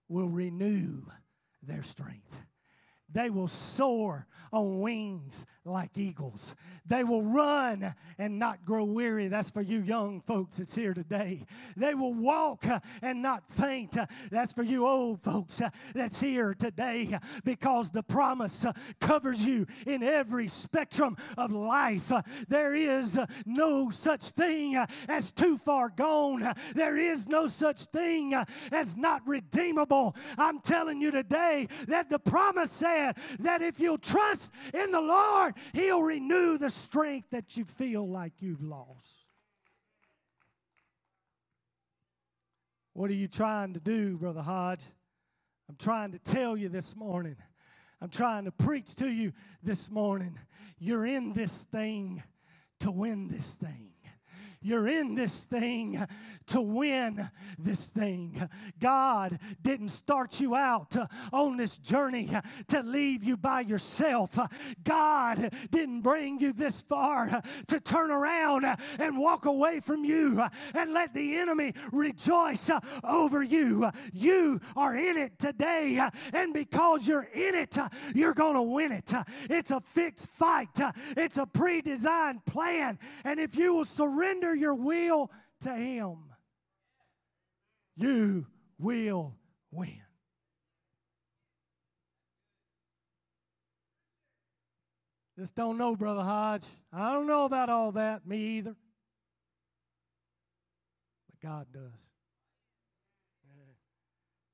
will 0.07 0.29
renew 0.29 1.01
their 1.67 1.83
strength. 1.83 2.37
They 3.15 3.29
will 3.29 3.47
soar 3.47 4.27
on 4.51 4.79
wings 4.79 5.45
like 5.65 5.97
eagles. 5.97 6.53
They 6.85 7.03
will 7.03 7.23
run 7.23 7.95
and 8.19 8.37
not 8.37 8.63
grow 8.63 8.85
weary. 8.85 9.27
That's 9.27 9.49
for 9.49 9.61
you 9.61 9.79
young 9.79 10.21
folks 10.21 10.57
that's 10.57 10.75
here 10.75 10.93
today. 10.93 11.45
They 11.75 11.95
will 11.95 12.13
walk 12.13 12.65
and 13.01 13.21
not 13.21 13.49
faint. 13.49 13.97
That's 14.29 14.53
for 14.53 14.63
you 14.63 14.85
old 14.85 15.21
folks 15.21 15.61
that's 15.95 16.21
here 16.21 16.53
today 16.53 17.17
because 17.43 17.89
the 17.89 18.03
promise 18.03 18.65
covers 19.01 19.43
you 19.43 19.65
in 19.87 20.03
every 20.03 20.47
spectrum 20.47 21.17
of 21.37 21.51
life. 21.51 22.11
There 22.47 22.75
is 22.75 23.19
no 23.45 23.89
such 23.89 24.21
thing 24.31 24.75
as 25.09 25.31
too 25.31 25.57
far 25.57 25.89
gone, 25.89 26.53
there 26.75 26.97
is 26.97 27.27
no 27.27 27.47
such 27.47 27.85
thing 27.85 28.35
as 28.71 28.95
not 28.95 29.21
redeemable. 29.25 30.15
I'm 30.37 30.59
telling 30.59 31.01
you 31.01 31.11
today 31.11 31.67
that 31.87 32.09
the 32.09 32.19
promise 32.19 32.83
said 33.05 33.15
that 33.39 33.61
if 33.61 33.79
you'll 33.79 33.97
trust 33.97 34.51
in 34.73 34.91
the 34.91 35.01
Lord, 35.01 35.53
He'll 35.73 36.03
renew 36.03 36.57
the 36.57 36.69
strength 36.69 37.29
that 37.31 37.57
you 37.57 37.65
feel 37.65 38.07
like 38.07 38.33
you've 38.41 38.63
lost. 38.63 39.13
What 42.93 43.09
are 43.09 43.15
you 43.15 43.27
trying 43.27 43.73
to 43.73 43.79
do, 43.79 44.17
Brother 44.17 44.41
Hodge? 44.41 44.83
I'm 45.67 45.75
trying 45.75 46.11
to 46.13 46.19
tell 46.19 46.55
you 46.55 46.69
this 46.69 46.95
morning. 46.95 47.35
I'm 48.01 48.09
trying 48.09 48.45
to 48.45 48.51
preach 48.51 48.95
to 48.95 49.07
you 49.09 49.33
this 49.63 49.89
morning. 49.89 50.37
You're 50.79 51.05
in 51.05 51.33
this 51.33 51.63
thing 51.63 52.23
to 52.79 52.91
win 52.91 53.29
this 53.29 53.55
thing. 53.55 53.94
You're 54.65 54.87
in 54.87 55.13
this 55.13 55.43
thing 55.43 56.03
to 56.47 56.59
win 56.61 57.29
this 57.59 57.85
thing. 57.85 58.49
God 58.79 59.37
didn't 59.61 59.89
start 59.89 60.39
you 60.39 60.55
out 60.55 60.95
on 61.31 61.57
this 61.57 61.77
journey 61.77 62.31
to 62.69 62.81
leave 62.81 63.23
you 63.23 63.37
by 63.37 63.61
yourself. 63.61 64.39
God 64.83 65.53
didn't 65.69 66.01
bring 66.01 66.39
you 66.39 66.51
this 66.51 66.81
far 66.81 67.43
to 67.67 67.79
turn 67.79 68.09
around 68.09 68.65
and 68.97 69.19
walk 69.19 69.45
away 69.45 69.81
from 69.81 70.03
you 70.03 70.43
and 70.73 70.93
let 70.93 71.13
the 71.13 71.35
enemy 71.35 71.73
rejoice 71.91 72.71
over 73.03 73.43
you. 73.43 73.89
You 74.13 74.59
are 74.75 74.95
in 74.95 75.17
it 75.17 75.37
today, 75.37 75.99
and 76.33 76.53
because 76.53 77.07
you're 77.07 77.27
in 77.33 77.53
it, 77.53 77.77
you're 78.15 78.33
going 78.33 78.55
to 78.55 78.63
win 78.63 78.91
it. 78.91 79.11
It's 79.47 79.69
a 79.69 79.81
fixed 79.81 80.31
fight, 80.31 80.79
it's 81.15 81.37
a 81.37 81.45
pre 81.45 81.81
designed 81.81 82.45
plan. 82.45 82.97
And 83.23 83.39
if 83.39 83.55
you 83.55 83.75
will 83.75 83.85
surrender 83.85 84.54
your 84.55 84.75
will 84.75 85.31
to 85.61 85.73
Him, 85.73 86.17
you 87.95 88.47
will 88.77 89.35
win. 89.71 90.01
Just 95.37 95.55
don't 95.55 95.77
know, 95.77 95.95
Brother 95.95 96.23
Hodge. 96.23 96.63
I 96.93 97.11
don't 97.11 97.27
know 97.27 97.43
about 97.43 97.69
all 97.69 97.91
that, 97.93 98.25
me 98.25 98.57
either. 98.57 98.75
But 101.29 101.39
God 101.41 101.67
does. 101.73 102.05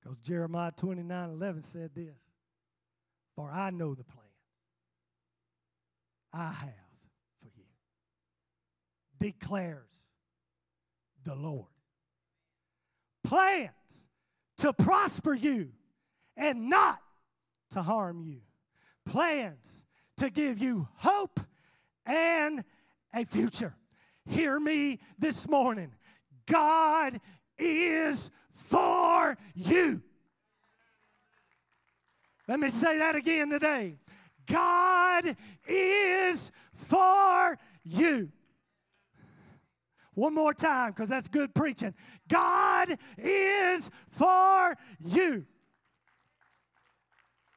Because 0.02 0.18
Jeremiah 0.20 0.72
29 0.76 1.30
11 1.30 1.62
said 1.62 1.92
this 1.94 2.18
For 3.36 3.50
I 3.52 3.70
know 3.70 3.94
the 3.94 4.04
plan 4.04 4.26
I 6.34 6.52
have 6.52 6.81
declares 9.22 9.86
the 11.24 11.36
Lord. 11.36 11.68
Plans 13.24 13.70
to 14.58 14.74
prosper 14.74 15.36
you 15.36 15.70
and 16.36 16.70
not 16.70 17.00
to 17.70 17.84
harm 17.84 18.24
you. 18.24 18.42
Plans 19.06 19.84
to 20.18 20.32
give 20.32 20.58
you 20.58 20.88
hope 20.96 21.40
and 22.04 22.64
a 23.14 23.24
future. 23.24 23.76
Hear 24.28 24.60
me 24.60 25.00
this 25.20 25.48
morning. 25.48 25.94
God 26.48 27.22
is 27.60 28.32
for 28.52 29.38
you. 29.54 30.02
Let 32.48 32.60
me 32.60 32.70
say 32.70 32.98
that 32.98 33.16
again 33.16 33.52
today. 33.52 33.98
God 34.48 35.36
is 35.68 36.52
for 36.74 37.58
you. 37.84 38.32
One 40.22 40.36
more 40.36 40.54
time, 40.54 40.92
because 40.92 41.10
that's 41.10 41.28
good 41.28 41.52
preaching. 41.56 41.96
God 42.28 42.96
is 43.18 43.90
for 44.12 44.78
you. 45.04 45.48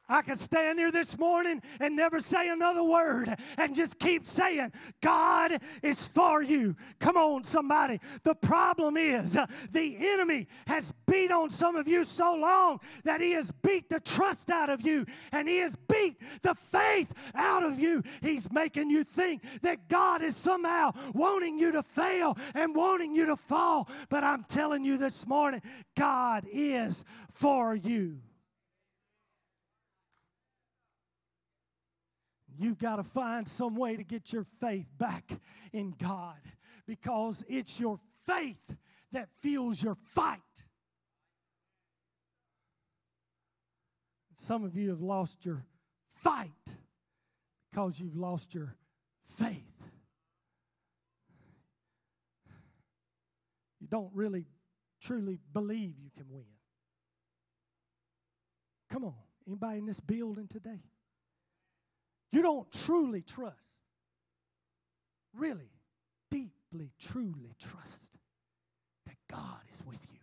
I 0.07 0.21
could 0.21 0.39
stand 0.39 0.77
here 0.77 0.91
this 0.91 1.17
morning 1.17 1.61
and 1.79 1.95
never 1.95 2.19
say 2.19 2.49
another 2.49 2.83
word 2.83 3.35
and 3.57 3.75
just 3.75 3.99
keep 3.99 4.27
saying, 4.27 4.71
God 5.01 5.59
is 5.81 6.07
for 6.07 6.43
you. 6.43 6.75
Come 6.99 7.17
on, 7.17 7.43
somebody. 7.43 7.99
The 8.23 8.35
problem 8.35 8.97
is 8.97 9.35
uh, 9.35 9.47
the 9.71 9.97
enemy 9.99 10.47
has 10.67 10.93
beat 11.07 11.31
on 11.31 11.49
some 11.49 11.75
of 11.75 11.87
you 11.87 12.03
so 12.03 12.35
long 12.35 12.79
that 13.03 13.19
he 13.19 13.31
has 13.31 13.51
beat 13.63 13.89
the 13.89 13.99
trust 13.99 14.51
out 14.51 14.69
of 14.69 14.85
you 14.85 15.05
and 15.31 15.47
he 15.47 15.57
has 15.57 15.75
beat 15.75 16.19
the 16.43 16.53
faith 16.53 17.11
out 17.33 17.63
of 17.63 17.79
you. 17.79 18.03
He's 18.21 18.51
making 18.51 18.91
you 18.91 19.03
think 19.03 19.41
that 19.61 19.89
God 19.89 20.21
is 20.21 20.35
somehow 20.35 20.91
wanting 21.13 21.57
you 21.57 21.71
to 21.71 21.81
fail 21.81 22.37
and 22.53 22.75
wanting 22.75 23.15
you 23.15 23.25
to 23.25 23.35
fall. 23.35 23.89
But 24.09 24.23
I'm 24.23 24.43
telling 24.43 24.85
you 24.85 24.97
this 24.97 25.25
morning, 25.25 25.61
God 25.95 26.45
is 26.51 27.03
for 27.29 27.75
you. 27.75 28.19
You've 32.57 32.77
got 32.77 32.97
to 32.97 33.03
find 33.03 33.47
some 33.47 33.75
way 33.75 33.97
to 33.97 34.03
get 34.03 34.31
your 34.31 34.43
faith 34.43 34.87
back 34.97 35.39
in 35.73 35.93
God 36.01 36.37
because 36.87 37.43
it's 37.47 37.79
your 37.79 37.99
faith 38.25 38.75
that 39.11 39.29
fuels 39.39 39.81
your 39.81 39.95
fight. 39.95 40.39
Some 44.35 44.63
of 44.63 44.75
you 44.75 44.89
have 44.89 45.01
lost 45.01 45.45
your 45.45 45.65
fight 46.11 46.51
because 47.71 47.99
you've 47.99 48.15
lost 48.15 48.53
your 48.53 48.75
faith. 49.25 49.63
You 53.79 53.87
don't 53.87 54.11
really 54.13 54.47
truly 55.01 55.39
believe 55.53 55.95
you 55.99 56.09
can 56.15 56.25
win. 56.29 56.45
Come 58.89 59.03
on, 59.03 59.13
anybody 59.47 59.79
in 59.79 59.85
this 59.85 59.99
building 59.99 60.47
today? 60.47 60.81
You 62.31 62.41
don't 62.41 62.71
truly 62.85 63.21
trust, 63.21 63.79
really, 65.33 65.71
deeply, 66.29 66.91
truly 66.99 67.55
trust 67.59 68.17
that 69.05 69.17
God 69.29 69.61
is 69.71 69.83
with 69.85 70.05
you 70.11 70.19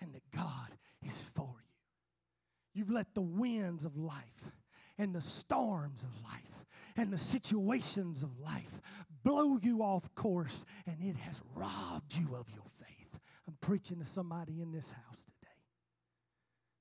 and 0.00 0.14
that 0.14 0.30
God 0.34 0.76
is 1.06 1.22
for 1.22 1.54
you. 1.58 2.80
You've 2.80 2.90
let 2.90 3.14
the 3.14 3.20
winds 3.20 3.84
of 3.84 3.96
life 3.96 4.50
and 4.98 5.14
the 5.14 5.20
storms 5.20 6.04
of 6.04 6.10
life 6.24 6.64
and 6.96 7.12
the 7.12 7.18
situations 7.18 8.22
of 8.22 8.38
life 8.38 8.80
blow 9.22 9.58
you 9.60 9.82
off 9.82 10.14
course, 10.14 10.64
and 10.86 10.96
it 11.02 11.16
has 11.16 11.42
robbed 11.54 12.14
you 12.16 12.34
of 12.34 12.50
your 12.50 12.64
faith. 12.66 13.18
I'm 13.46 13.56
preaching 13.60 13.98
to 13.98 14.04
somebody 14.04 14.60
in 14.60 14.72
this 14.72 14.92
house 14.92 15.24
today. 15.24 15.48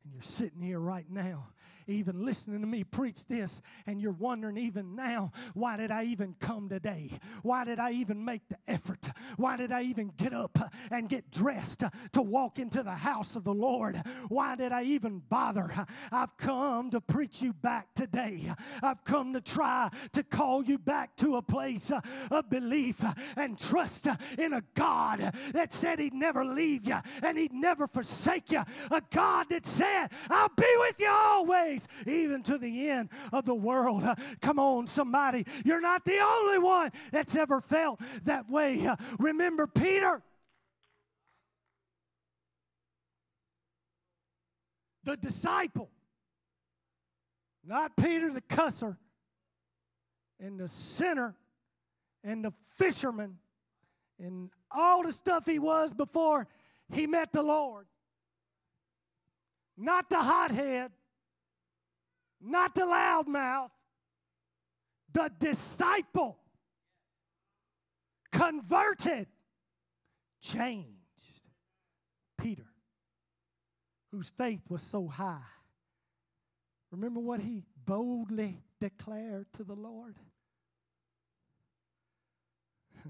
And 0.04 0.14
you're 0.14 0.24
sitting 0.24 0.62
here 0.62 0.80
right 0.80 1.10
now 1.10 1.50
even 1.90 2.26
listening 2.26 2.62
to 2.62 2.68
me 2.68 2.84
preach 2.84 3.26
this 3.26 3.62
and 3.86 4.02
you're 4.02 4.12
wondering 4.12 4.58
even 4.58 4.96
now, 4.96 5.32
why 5.54 5.78
did 5.78 5.92
I 5.92 6.04
even 6.04 6.36
come 6.40 6.70
today? 6.70 7.12
Why 7.42 7.66
did 7.66 7.80
I 7.80 7.92
even 7.92 8.24
make 8.24 8.48
the 8.50 8.58
effort? 8.68 9.10
Why 9.38 9.58
did 9.58 9.72
I 9.72 9.84
even 9.84 10.12
get 10.18 10.34
up 10.34 10.58
and 10.92 11.10
get 11.10 11.32
dressed 11.32 11.84
to 12.14 12.22
walk 12.22 12.60
into 12.60 12.84
the 12.84 12.92
house 12.92 13.36
of 13.36 13.44
the 13.44 13.54
Lord? 13.54 14.02
Why 14.28 14.56
did 14.56 14.72
I 14.72 14.84
even 14.84 15.22
bother? 15.30 15.70
I've 16.12 16.38
come 16.38 16.90
to 16.92 17.02
preach 17.02 17.42
you 17.42 17.54
back 17.54 17.94
today. 17.94 18.52
I've 18.82 19.04
come 19.04 19.34
to 19.34 19.42
try 19.42 19.90
to 20.14 20.24
call 20.24 20.64
you 20.64 20.78
back 20.78 21.16
to 21.18 21.36
a 21.36 21.42
place 21.42 21.92
of 22.32 22.50
belief 22.50 23.04
and 23.36 23.58
trust 23.58 24.08
in 24.38 24.54
a 24.54 24.64
God 24.74 25.34
that 25.54 25.74
said 25.74 26.00
He'd 26.00 26.14
never 26.14 26.46
leave 26.46 26.88
you 26.88 26.98
and 27.24 27.38
He'd 27.38 27.54
never 27.54 27.88
forsake 27.88 28.52
you. 28.52 28.64
A 28.92 29.02
God 29.12 29.48
that 29.50 29.66
said, 29.66 30.08
I'll 30.30 30.50
be 30.50 30.66
with 30.80 31.00
you 31.00 31.10
always 31.10 31.79
even 32.06 32.44
to 32.44 32.58
the 32.58 32.90
end 32.90 33.10
of 33.32 33.46
the 33.46 33.56
world. 33.56 34.04
Uh, 34.04 34.16
come 34.42 34.60
on, 34.60 34.88
somebody. 34.88 35.46
You're 35.64 35.82
not 35.82 36.06
the 36.06 36.20
only 36.20 36.60
one 36.60 36.92
that's 37.12 37.36
ever 37.36 37.62
felt 37.62 38.00
that 38.24 38.50
way. 38.50 38.86
Uh, 38.86 38.96
remember 39.18 39.68
Peter. 39.68 40.22
The 45.04 45.18
disciple, 45.18 45.90
not 47.66 47.96
Peter 47.98 48.32
the 48.32 48.42
cusser, 48.42 48.98
and 50.40 50.60
the 50.60 50.68
sinner, 50.68 51.36
and 52.24 52.46
the 52.46 52.54
fisherman, 52.76 53.38
and 54.20 54.52
all 54.70 55.04
the 55.04 55.12
stuff 55.12 55.46
he 55.46 55.58
was 55.58 55.94
before 55.94 56.48
he 56.94 57.08
met 57.08 57.32
the 57.32 57.42
Lord. 57.42 57.88
Not 59.78 60.10
the 60.10 60.18
hothead, 60.18 60.92
not 62.42 62.76
the 62.76 62.82
loudmouth, 62.82 63.70
the 65.12 65.32
disciple, 65.40 66.38
converted, 68.32 69.28
changed. 70.42 70.96
Peter, 72.40 72.68
whose 74.12 74.30
faith 74.30 74.62
was 74.70 74.82
so 74.82 75.08
high. 75.08 75.42
Remember 76.92 77.20
what 77.20 77.42
he 77.42 77.64
boldly 77.86 78.64
declared 78.80 79.52
to 79.54 79.64
the 79.64 79.76
Lord? 79.76 80.16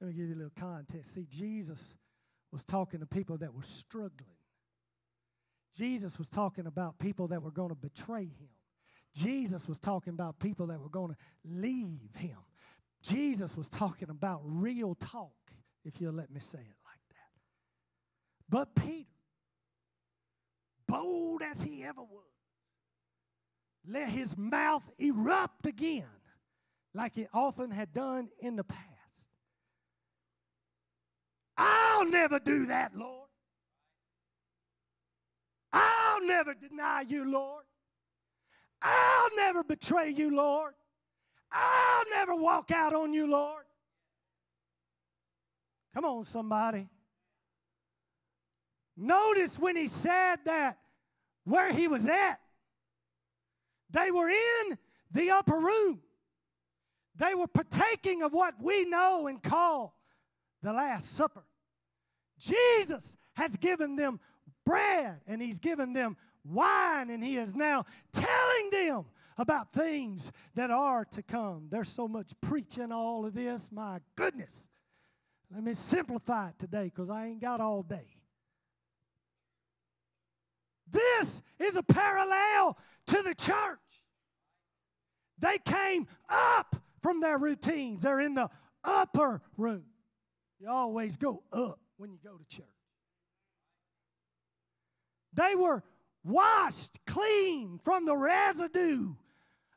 Let 0.00 0.08
me 0.08 0.14
give 0.14 0.28
you 0.28 0.34
a 0.34 0.36
little 0.36 0.52
context. 0.58 1.14
See, 1.14 1.26
Jesus 1.28 1.94
was 2.52 2.64
talking 2.64 3.00
to 3.00 3.06
people 3.06 3.38
that 3.38 3.52
were 3.52 3.62
struggling. 3.62 4.36
Jesus 5.76 6.18
was 6.18 6.28
talking 6.28 6.66
about 6.66 6.98
people 6.98 7.28
that 7.28 7.42
were 7.42 7.50
going 7.50 7.70
to 7.70 7.74
betray 7.74 8.24
him. 8.24 8.48
Jesus 9.14 9.68
was 9.68 9.78
talking 9.78 10.12
about 10.12 10.38
people 10.38 10.66
that 10.66 10.80
were 10.80 10.88
going 10.88 11.10
to 11.10 11.16
leave 11.44 12.14
him. 12.16 12.38
Jesus 13.02 13.56
was 13.56 13.68
talking 13.68 14.10
about 14.10 14.40
real 14.44 14.94
talk, 14.94 15.52
if 15.84 16.00
you'll 16.00 16.14
let 16.14 16.30
me 16.30 16.40
say 16.40 16.58
it 16.58 16.76
like 16.84 17.00
that. 17.10 17.16
But 18.48 18.74
Peter, 18.74 19.08
bold 20.86 21.42
as 21.42 21.62
he 21.62 21.84
ever 21.84 22.02
was, 22.02 22.24
let 23.86 24.08
his 24.08 24.36
mouth 24.36 24.90
erupt 24.98 25.66
again 25.66 26.04
like 26.94 27.18
it 27.18 27.28
often 27.34 27.70
had 27.70 27.92
done 27.92 28.28
in 28.40 28.56
the 28.56 28.64
past. 28.64 28.84
I'll 31.56 32.06
never 32.06 32.40
do 32.40 32.66
that, 32.66 32.96
Lord. 32.96 33.28
I'll 35.72 36.24
never 36.26 36.54
deny 36.54 37.04
you, 37.06 37.30
Lord. 37.30 37.64
I'll 38.84 39.30
never 39.36 39.64
betray 39.64 40.10
you, 40.10 40.36
Lord. 40.36 40.74
I'll 41.50 42.04
never 42.10 42.34
walk 42.34 42.70
out 42.70 42.92
on 42.92 43.14
you, 43.14 43.30
Lord. 43.30 43.64
Come 45.94 46.04
on, 46.04 46.24
somebody. 46.26 46.88
Notice 48.96 49.58
when 49.58 49.76
he 49.76 49.88
said 49.88 50.36
that, 50.44 50.78
where 51.44 51.72
he 51.72 51.88
was 51.88 52.06
at. 52.06 52.40
They 53.90 54.10
were 54.10 54.28
in 54.28 54.78
the 55.10 55.30
upper 55.30 55.58
room. 55.58 56.00
They 57.16 57.34
were 57.34 57.46
partaking 57.46 58.22
of 58.22 58.32
what 58.32 58.54
we 58.60 58.84
know 58.84 59.28
and 59.28 59.42
call 59.42 59.94
the 60.62 60.72
Last 60.72 61.12
Supper. 61.12 61.44
Jesus 62.38 63.16
has 63.34 63.56
given 63.56 63.96
them 63.96 64.20
bread 64.66 65.20
and 65.26 65.40
he's 65.40 65.58
given 65.58 65.92
them 65.92 66.16
wine, 66.44 67.10
and 67.10 67.22
he 67.22 67.36
is 67.36 67.54
now 67.54 67.84
telling 68.12 68.70
them 68.70 69.04
about 69.36 69.72
things 69.72 70.30
that 70.54 70.70
are 70.70 71.04
to 71.06 71.22
come. 71.22 71.68
There's 71.70 71.88
so 71.88 72.06
much 72.06 72.32
preaching 72.40 72.92
all 72.92 73.26
of 73.26 73.34
this. 73.34 73.70
My 73.72 74.00
goodness. 74.16 74.68
Let 75.52 75.62
me 75.62 75.74
simplify 75.74 76.48
it 76.48 76.58
today 76.58 76.84
because 76.84 77.10
I 77.10 77.26
ain't 77.26 77.40
got 77.40 77.60
all 77.60 77.82
day. 77.82 78.16
This 80.90 81.42
is 81.58 81.76
a 81.76 81.82
parallel 81.82 82.78
to 83.06 83.22
the 83.22 83.34
church. 83.34 83.78
They 85.38 85.58
came 85.58 86.06
up 86.28 86.76
from 87.02 87.20
their 87.20 87.38
routines, 87.38 88.02
they're 88.02 88.20
in 88.20 88.34
the 88.34 88.48
upper 88.82 89.42
room. 89.56 89.84
You 90.58 90.70
always 90.70 91.16
go 91.16 91.42
up 91.52 91.78
when 91.96 92.12
you 92.12 92.18
go 92.24 92.36
to 92.36 92.44
church. 92.46 92.66
They 95.34 95.54
were 95.54 95.82
washed 96.24 96.98
clean 97.06 97.78
from 97.82 98.06
the 98.06 98.16
residue 98.16 99.14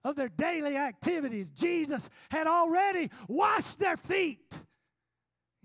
of 0.03 0.15
their 0.15 0.29
daily 0.29 0.77
activities. 0.77 1.49
Jesus 1.49 2.09
had 2.31 2.47
already 2.47 3.09
washed 3.27 3.79
their 3.79 3.97
feet 3.97 4.57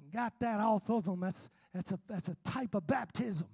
and 0.03 0.13
got 0.13 0.39
that 0.41 0.61
off 0.61 0.91
of 0.91 1.05
them. 1.05 1.21
That's, 1.21 1.49
that's, 1.73 1.93
a, 1.93 1.99
that's 2.09 2.29
a 2.29 2.37
type 2.45 2.75
of 2.75 2.87
baptism. 2.87 3.49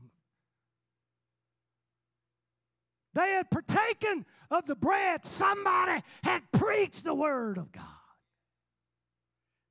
They 3.14 3.32
had 3.32 3.50
partaken 3.50 4.24
of 4.50 4.66
the 4.66 4.76
bread. 4.76 5.24
Somebody 5.24 6.02
had 6.22 6.42
preached 6.52 7.04
the 7.04 7.14
word 7.14 7.58
of 7.58 7.72
God. 7.72 7.84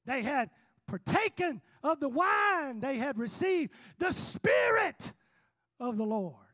They 0.06 0.22
had 0.22 0.50
partaken 0.88 1.62
of 1.84 2.00
the 2.00 2.10
wine. 2.10 2.80
They 2.80 2.98
had 2.98 3.18
received 3.18 3.72
the 4.00 4.12
Spirit 4.12 5.14
of 5.80 5.98
the 5.98 6.04
Lord. 6.04 6.47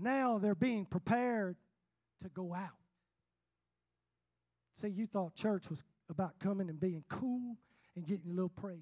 Now 0.00 0.38
they're 0.38 0.54
being 0.54 0.86
prepared 0.86 1.56
to 2.20 2.28
go 2.28 2.54
out. 2.54 2.70
See, 4.74 4.88
you 4.88 5.06
thought 5.06 5.34
church 5.34 5.70
was 5.70 5.84
about 6.08 6.38
coming 6.38 6.68
and 6.68 6.80
being 6.80 7.04
cool 7.08 7.56
and 7.96 8.06
getting 8.06 8.30
a 8.30 8.34
little 8.34 8.48
praise. 8.48 8.80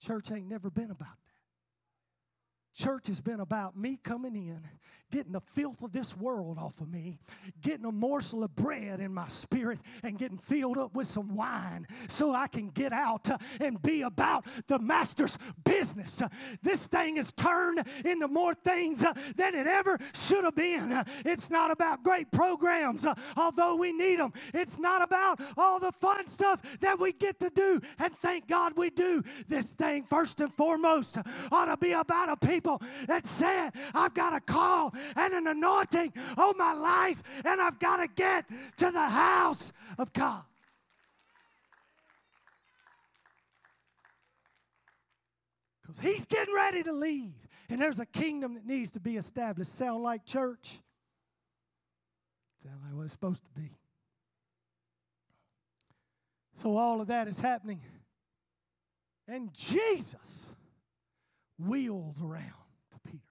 Church 0.00 0.30
ain't 0.32 0.48
never 0.48 0.70
been 0.70 0.90
about 0.90 0.98
that. 0.98 2.82
Church 2.82 3.06
has 3.06 3.20
been 3.20 3.40
about 3.40 3.76
me 3.76 3.98
coming 4.02 4.34
in, 4.34 4.60
getting 5.14 5.32
the 5.32 5.40
filth 5.40 5.80
of 5.80 5.92
this 5.92 6.16
world 6.16 6.58
off 6.58 6.80
of 6.80 6.88
me, 6.88 7.20
getting 7.62 7.84
a 7.84 7.92
morsel 7.92 8.42
of 8.42 8.56
bread 8.56 8.98
in 8.98 9.14
my 9.14 9.28
spirit, 9.28 9.78
and 10.02 10.18
getting 10.18 10.38
filled 10.38 10.76
up 10.76 10.92
with 10.92 11.06
some 11.06 11.36
wine 11.36 11.86
so 12.08 12.34
I 12.34 12.48
can 12.48 12.68
get 12.70 12.92
out 12.92 13.30
uh, 13.30 13.38
and 13.60 13.80
be 13.80 14.02
about 14.02 14.44
the 14.66 14.80
Master's 14.80 15.38
business. 15.64 16.20
Uh, 16.20 16.28
this 16.64 16.88
thing 16.88 17.14
has 17.14 17.30
turned 17.32 17.86
into 18.04 18.26
more 18.26 18.54
things 18.56 19.04
uh, 19.04 19.12
than 19.36 19.54
it 19.54 19.68
ever 19.68 20.00
should 20.12 20.42
have 20.42 20.56
been. 20.56 21.04
It's 21.24 21.48
not 21.48 21.70
about 21.70 22.02
great 22.02 22.32
programs, 22.32 23.06
although 23.36 23.76
we 23.76 23.92
need 23.92 24.18
them. 24.18 24.32
It's 24.52 24.80
not 24.80 25.00
about 25.00 25.40
all 25.56 25.78
the 25.78 25.92
fun 25.92 26.26
stuff 26.26 26.60
that 26.80 26.98
we 26.98 27.12
get 27.12 27.38
to 27.38 27.50
do, 27.50 27.80
and 28.00 28.12
thank 28.16 28.48
God 28.48 28.72
we 28.76 28.90
do. 28.90 29.22
This 29.46 29.74
thing, 29.74 30.02
first 30.02 30.40
and 30.40 30.52
foremost, 30.52 31.18
ought 31.52 31.66
to 31.66 31.76
be 31.76 31.92
about 31.92 32.30
a 32.30 32.36
people 32.36 32.82
that 33.06 33.28
said, 33.28 33.70
I've 33.94 34.14
got 34.14 34.34
a 34.34 34.40
call 34.40 34.92
and 35.16 35.34
an 35.34 35.46
anointing 35.46 36.12
on 36.36 36.58
my 36.58 36.72
life, 36.72 37.22
and 37.44 37.60
I've 37.60 37.78
got 37.78 37.98
to 37.98 38.08
get 38.08 38.46
to 38.78 38.90
the 38.90 39.08
house 39.08 39.72
of 39.98 40.12
God. 40.12 40.44
Because 45.82 46.00
he's 46.00 46.26
getting 46.26 46.54
ready 46.54 46.82
to 46.82 46.92
leave. 46.92 47.34
And 47.68 47.80
there's 47.80 48.00
a 48.00 48.06
kingdom 48.06 48.54
that 48.54 48.66
needs 48.66 48.90
to 48.92 49.00
be 49.00 49.16
established. 49.16 49.72
Sound 49.74 50.02
like 50.02 50.24
church? 50.24 50.80
Sound 52.62 52.76
like 52.84 52.94
what 52.94 53.04
it's 53.04 53.12
supposed 53.12 53.44
to 53.44 53.50
be. 53.60 53.70
So 56.54 56.76
all 56.76 57.00
of 57.00 57.08
that 57.08 57.28
is 57.28 57.40
happening. 57.40 57.80
And 59.26 59.52
Jesus 59.52 60.48
wheels 61.58 62.22
around 62.22 62.52
to 62.92 62.98
Peter 63.04 63.22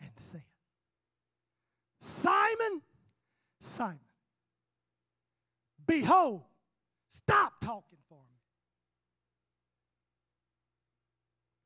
and 0.00 0.10
said, 0.16 0.42
Simon, 2.06 2.82
Simon, 3.60 3.98
behold, 5.86 6.42
stop 7.08 7.54
talking 7.62 7.98
for 8.10 8.18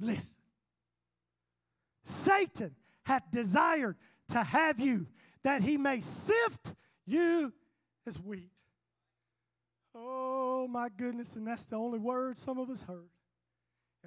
me. 0.00 0.06
Listen. 0.06 0.40
Satan 2.04 2.76
hath 3.04 3.28
desired 3.32 3.96
to 4.28 4.44
have 4.44 4.78
you 4.78 5.08
that 5.42 5.64
he 5.64 5.76
may 5.76 6.00
sift 6.00 6.72
you 7.04 7.52
as 8.06 8.16
wheat. 8.20 8.52
Oh 9.92 10.68
my 10.68 10.88
goodness, 10.88 11.34
and 11.34 11.48
that's 11.48 11.64
the 11.64 11.74
only 11.74 11.98
word 11.98 12.38
some 12.38 12.58
of 12.58 12.70
us 12.70 12.84
heard. 12.84 13.10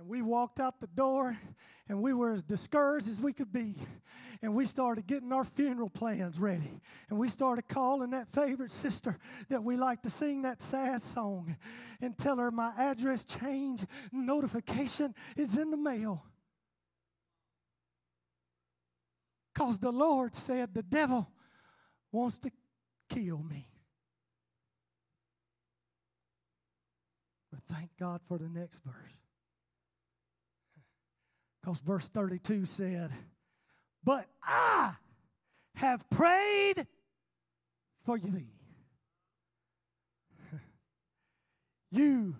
And 0.02 0.10
we 0.10 0.24
walked 0.24 0.60
out 0.60 0.82
the 0.82 0.88
door 0.88 1.38
and 1.88 2.02
we 2.02 2.12
were 2.12 2.32
as 2.32 2.42
discouraged 2.42 3.08
as 3.08 3.22
we 3.22 3.34
could 3.34 3.54
be. 3.54 3.76
And 4.42 4.56
we 4.56 4.66
started 4.66 5.06
getting 5.06 5.32
our 5.32 5.44
funeral 5.44 5.92
plans 5.92 6.40
ready. 6.40 6.82
And 7.12 7.20
we 7.20 7.30
started 7.30 7.68
calling 7.68 8.10
that 8.10 8.28
favorite 8.28 8.72
sister 8.72 9.20
that 9.50 9.64
we 9.64 9.78
like 9.78 10.02
to 10.02 10.10
sing 10.10 10.42
that 10.42 10.60
sad 10.60 11.04
song 11.04 11.56
and 12.02 12.18
tell 12.18 12.38
her 12.38 12.50
my 12.50 12.74
address 12.80 13.24
change 13.24 13.86
notification 14.12 15.14
is 15.38 15.56
in 15.56 15.70
the 15.70 15.78
mail. 15.78 16.26
Because 19.54 19.78
the 19.78 19.92
Lord 19.92 20.34
said 20.34 20.74
the 20.74 20.82
devil 20.82 21.30
wants 22.12 22.40
to 22.40 22.52
kill 23.08 23.44
me. 23.44 23.68
But 27.52 27.62
thank 27.72 27.92
God 28.00 28.22
for 28.24 28.40
the 28.40 28.50
next 28.50 28.84
verse. 28.84 29.21
Because 31.62 31.80
verse 31.82 32.08
32 32.10 32.65
said, 32.65 33.12
But 34.04 34.26
I 34.43 34.93
have 35.76 36.10
prayed 36.10 36.88
for 38.06 38.17
thee. 38.17 38.54
You 41.91 42.36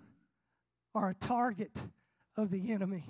are 0.94 1.10
a 1.10 1.14
target 1.14 1.78
of 2.36 2.50
the 2.50 2.72
enemy, 2.72 3.04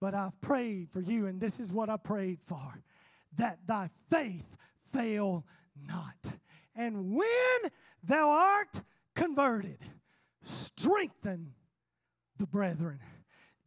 but 0.00 0.14
I've 0.14 0.38
prayed 0.40 0.90
for 0.90 1.00
you, 1.00 1.26
and 1.26 1.40
this 1.40 1.58
is 1.58 1.72
what 1.72 1.88
I 1.88 1.96
prayed 1.96 2.40
for 2.42 2.82
that 3.36 3.58
thy 3.66 3.90
faith 4.10 4.56
fail 4.92 5.44
not. 5.74 6.16
And 6.74 7.14
when 7.14 7.70
thou 8.02 8.30
art 8.30 8.82
converted, 9.14 9.78
strengthen 10.42 11.54
the 12.38 12.46
brethren. 12.46 13.00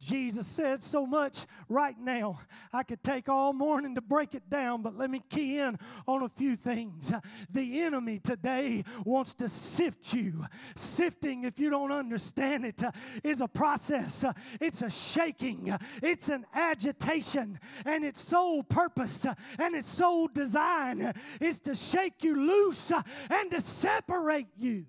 Jesus 0.00 0.46
said 0.46 0.82
so 0.82 1.06
much 1.06 1.46
right 1.68 1.98
now. 1.98 2.40
I 2.72 2.82
could 2.82 3.02
take 3.02 3.28
all 3.28 3.52
morning 3.52 3.94
to 3.96 4.00
break 4.00 4.34
it 4.34 4.48
down, 4.48 4.82
but 4.82 4.96
let 4.96 5.10
me 5.10 5.22
key 5.28 5.58
in 5.58 5.78
on 6.06 6.22
a 6.22 6.28
few 6.28 6.56
things. 6.56 7.12
The 7.50 7.80
enemy 7.82 8.20
today 8.20 8.84
wants 9.04 9.34
to 9.34 9.48
sift 9.48 10.12
you. 10.12 10.46
Sifting, 10.76 11.44
if 11.44 11.58
you 11.58 11.70
don't 11.70 11.92
understand 11.92 12.64
it, 12.64 12.82
is 13.24 13.40
a 13.40 13.48
process, 13.48 14.24
it's 14.60 14.82
a 14.82 14.90
shaking, 14.90 15.76
it's 16.02 16.28
an 16.28 16.46
agitation, 16.54 17.58
and 17.84 18.04
its 18.04 18.20
sole 18.20 18.62
purpose 18.62 19.26
and 19.58 19.74
its 19.74 19.88
sole 19.88 20.28
design 20.28 21.12
is 21.40 21.60
to 21.60 21.74
shake 21.74 22.22
you 22.22 22.36
loose 22.36 22.92
and 23.30 23.50
to 23.50 23.60
separate 23.60 24.48
you. 24.56 24.86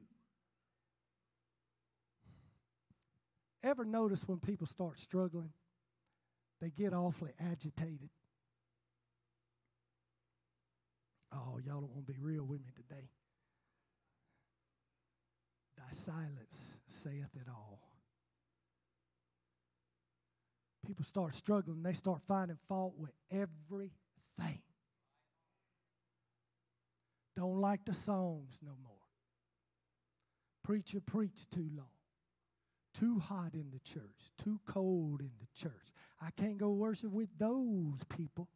Ever 3.62 3.84
notice 3.84 4.28
when 4.28 4.40
people 4.40 4.68
start 4.68 5.00
struggling, 5.00 5.52
they 6.62 6.70
get 6.70 6.94
awfully 6.94 7.32
agitated? 7.40 8.10
Oh, 11.34 11.60
y'all 11.66 11.82
don't 11.82 11.92
want 11.92 12.08
to 12.08 12.14
be 12.14 12.20
real 12.20 12.44
with 12.44 12.62
me 12.62 12.72
today. 12.76 13.10
Thy 15.78 15.92
silence 15.92 16.76
saith 16.88 17.36
it 17.36 17.50
all. 17.50 17.82
People 20.86 21.04
start 21.04 21.36
struggling, 21.36 21.84
they 21.84 21.94
start 21.94 22.22
finding 22.22 22.58
fault 22.68 22.94
with 22.98 23.12
everything. 23.30 24.62
Don't 27.36 27.62
like 27.62 27.86
the 27.86 27.94
songs 27.94 28.60
no 28.64 28.72
more. 28.84 28.96
Preacher 30.64 31.00
preached 31.00 31.52
too 31.52 31.70
long 31.76 31.99
too 32.94 33.20
hot 33.20 33.54
in 33.54 33.72
the 33.72 33.80
church, 33.80 34.32
too 34.38 34.60
cold 34.66 35.22
in 35.22 35.32
the 35.40 35.48
church. 35.56 35.74
I 36.22 36.32
can't 36.32 36.58
go 36.58 36.72
worship 36.72 37.12
with 37.12 37.30
those 37.38 38.04
people. 38.10 38.48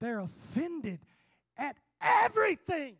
They're 0.00 0.20
offended 0.20 1.00
at 1.56 1.76
everything. 2.00 2.96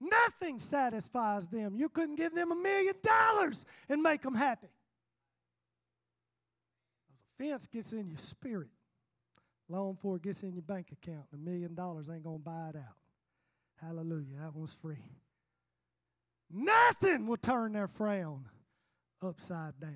Nothing 0.00 0.60
satisfies 0.60 1.48
them. 1.48 1.76
You 1.76 1.88
couldn't 1.88 2.16
give 2.16 2.34
them 2.34 2.52
a 2.52 2.56
million 2.56 2.94
dollars 3.02 3.64
and 3.88 4.02
make 4.02 4.22
them 4.22 4.34
happy. 4.34 4.68
Because 7.06 7.50
offense 7.50 7.66
gets 7.66 7.92
in 7.92 8.08
your 8.08 8.18
spirit 8.18 8.68
long 9.68 9.94
before 9.94 10.16
it 10.16 10.22
gets 10.22 10.42
in 10.42 10.52
your 10.52 10.62
bank 10.62 10.88
account. 10.92 11.26
A 11.32 11.36
million 11.36 11.74
dollars 11.74 12.10
ain't 12.10 12.24
going 12.24 12.38
to 12.38 12.44
buy 12.44 12.70
it 12.70 12.76
out. 12.76 12.96
Hallelujah. 13.80 14.36
That 14.40 14.54
one's 14.54 14.72
free. 14.72 15.02
Nothing 16.50 17.26
will 17.26 17.36
turn 17.36 17.72
their 17.72 17.88
frown 17.88 18.46
upside 19.22 19.80
down. 19.80 19.90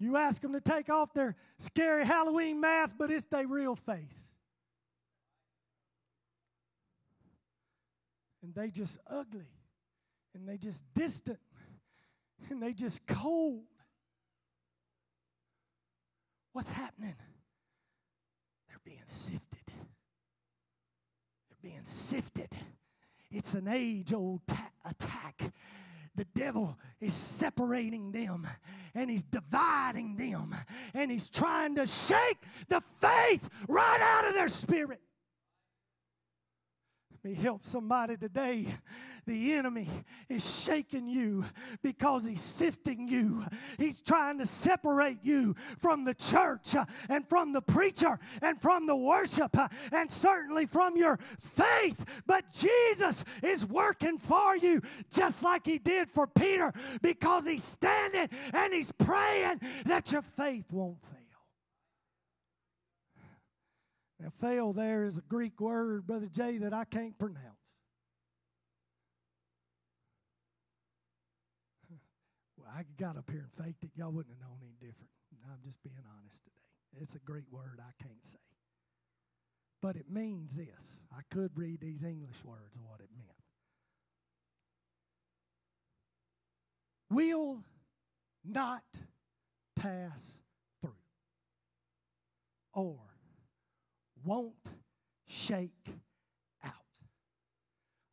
You 0.00 0.16
ask 0.16 0.42
them 0.42 0.52
to 0.52 0.60
take 0.60 0.90
off 0.90 1.14
their 1.14 1.36
scary 1.58 2.04
Halloween 2.04 2.60
mask, 2.60 2.96
but 2.98 3.10
it's 3.10 3.26
their 3.26 3.46
real 3.46 3.76
face. 3.76 4.32
And 8.42 8.54
they 8.54 8.70
just 8.70 8.98
ugly. 9.06 9.48
And 10.34 10.48
they 10.48 10.58
just 10.58 10.84
distant. 10.94 11.38
And 12.50 12.62
they 12.62 12.74
just 12.74 13.06
cold. 13.06 13.62
What's 16.52 16.70
happening? 16.70 17.14
Being 18.84 19.02
sifted. 19.06 19.62
They're 19.66 21.70
being 21.70 21.84
sifted. 21.84 22.48
It's 23.30 23.54
an 23.54 23.68
age 23.68 24.12
old 24.12 24.40
ta- 24.46 24.72
attack. 24.84 25.52
The 26.16 26.26
devil 26.26 26.78
is 27.00 27.14
separating 27.14 28.12
them 28.12 28.46
and 28.94 29.10
he's 29.10 29.24
dividing 29.24 30.16
them 30.16 30.54
and 30.94 31.10
he's 31.10 31.28
trying 31.28 31.74
to 31.74 31.86
shake 31.86 32.38
the 32.68 32.80
faith 32.80 33.48
right 33.68 34.00
out 34.00 34.28
of 34.28 34.34
their 34.34 34.48
spirit. 34.48 35.00
Me 37.24 37.32
help 37.32 37.64
somebody 37.64 38.18
today. 38.18 38.66
the 39.26 39.54
enemy 39.54 39.88
is 40.28 40.62
shaking 40.62 41.08
you 41.08 41.46
because 41.82 42.26
he's 42.26 42.42
sifting 42.42 43.08
you. 43.08 43.46
He's 43.78 44.02
trying 44.02 44.36
to 44.40 44.46
separate 44.46 45.20
you 45.22 45.56
from 45.78 46.04
the 46.04 46.12
church 46.12 46.74
uh, 46.74 46.84
and 47.08 47.26
from 47.26 47.54
the 47.54 47.62
preacher 47.62 48.18
and 48.42 48.60
from 48.60 48.86
the 48.86 48.94
worship 48.94 49.56
uh, 49.56 49.68
and 49.90 50.10
certainly 50.10 50.66
from 50.66 50.98
your 50.98 51.18
faith. 51.40 52.22
But 52.26 52.44
Jesus 52.52 53.24
is 53.42 53.64
working 53.64 54.18
for 54.18 54.54
you 54.58 54.82
just 55.10 55.42
like 55.42 55.64
he 55.64 55.78
did 55.78 56.10
for 56.10 56.26
Peter 56.26 56.74
because 57.00 57.46
he's 57.46 57.64
standing 57.64 58.28
and 58.52 58.74
he's 58.74 58.92
praying 58.92 59.60
that 59.86 60.12
your 60.12 60.20
faith 60.20 60.70
won't 60.70 61.02
fail. 61.02 61.13
Now, 64.24 64.30
fail 64.30 64.72
there 64.72 65.04
is 65.04 65.18
a 65.18 65.20
Greek 65.20 65.60
word, 65.60 66.06
Brother 66.06 66.28
Jay, 66.32 66.56
that 66.56 66.72
I 66.72 66.84
can't 66.84 67.18
pronounce. 67.18 67.42
Well, 72.56 72.66
I 72.74 72.84
got 72.98 73.18
up 73.18 73.30
here 73.30 73.40
and 73.40 73.52
faked 73.52 73.84
it. 73.84 73.90
Y'all 73.96 74.10
wouldn't 74.10 74.34
have 74.34 74.40
known 74.48 74.56
any 74.62 74.76
different. 74.80 75.10
I'm 75.44 75.58
just 75.62 75.82
being 75.82 76.02
honest 76.18 76.42
today. 76.42 77.02
It's 77.02 77.14
a 77.14 77.18
Greek 77.18 77.44
word 77.50 77.80
I 77.80 78.02
can't 78.02 78.24
say. 78.24 78.38
But 79.82 79.96
it 79.96 80.10
means 80.10 80.56
this. 80.56 81.02
I 81.12 81.20
could 81.30 81.50
read 81.54 81.82
these 81.82 82.02
English 82.02 82.42
words 82.46 82.76
of 82.76 82.82
what 82.82 83.00
it 83.00 83.10
meant. 83.14 83.28
Will 87.10 87.62
not 88.42 88.84
pass 89.76 90.38
through. 90.80 90.94
Or 92.72 93.13
won't 94.24 94.54
shake 95.26 95.90
out. 96.64 96.72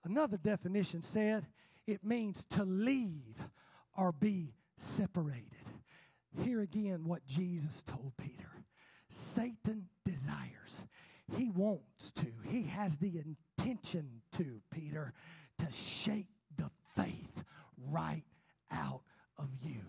Another 0.03 0.37
definition 0.37 1.01
said 1.01 1.47
it 1.87 2.03
means 2.03 2.45
to 2.45 2.63
leave 2.63 3.37
or 3.97 4.11
be 4.11 4.53
separated. 4.77 5.65
Here 6.43 6.61
again, 6.61 7.05
what 7.05 7.25
Jesus 7.25 7.83
told 7.83 8.13
Peter 8.17 8.51
Satan 9.09 9.89
desires, 10.05 10.83
he 11.35 11.49
wants 11.49 12.11
to, 12.13 12.27
he 12.47 12.63
has 12.63 12.97
the 12.97 13.21
intention 13.57 14.21
to, 14.31 14.61
Peter, 14.71 15.13
to 15.57 15.69
shake 15.69 16.29
the 16.55 16.71
faith 16.95 17.43
right 17.89 18.23
out 18.71 19.01
of 19.37 19.49
you. 19.61 19.81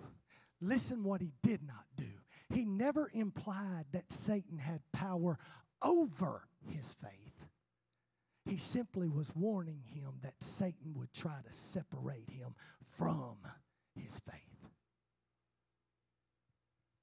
Listen 0.60 1.04
what 1.04 1.20
he 1.20 1.32
did 1.42 1.62
not 1.62 1.84
do. 1.96 2.04
He 2.52 2.64
never 2.64 3.10
implied 3.14 3.86
that 3.92 4.12
Satan 4.12 4.58
had 4.58 4.80
power 4.92 5.38
over 5.82 6.48
his 6.68 6.94
faith. 6.94 7.46
He 8.44 8.56
simply 8.56 9.08
was 9.08 9.34
warning 9.36 9.82
him 9.86 10.14
that 10.22 10.42
Satan 10.42 10.94
would 10.94 11.12
try 11.12 11.38
to 11.46 11.52
separate 11.52 12.28
him 12.30 12.54
from 12.82 13.36
his 13.94 14.20
faith. 14.20 14.68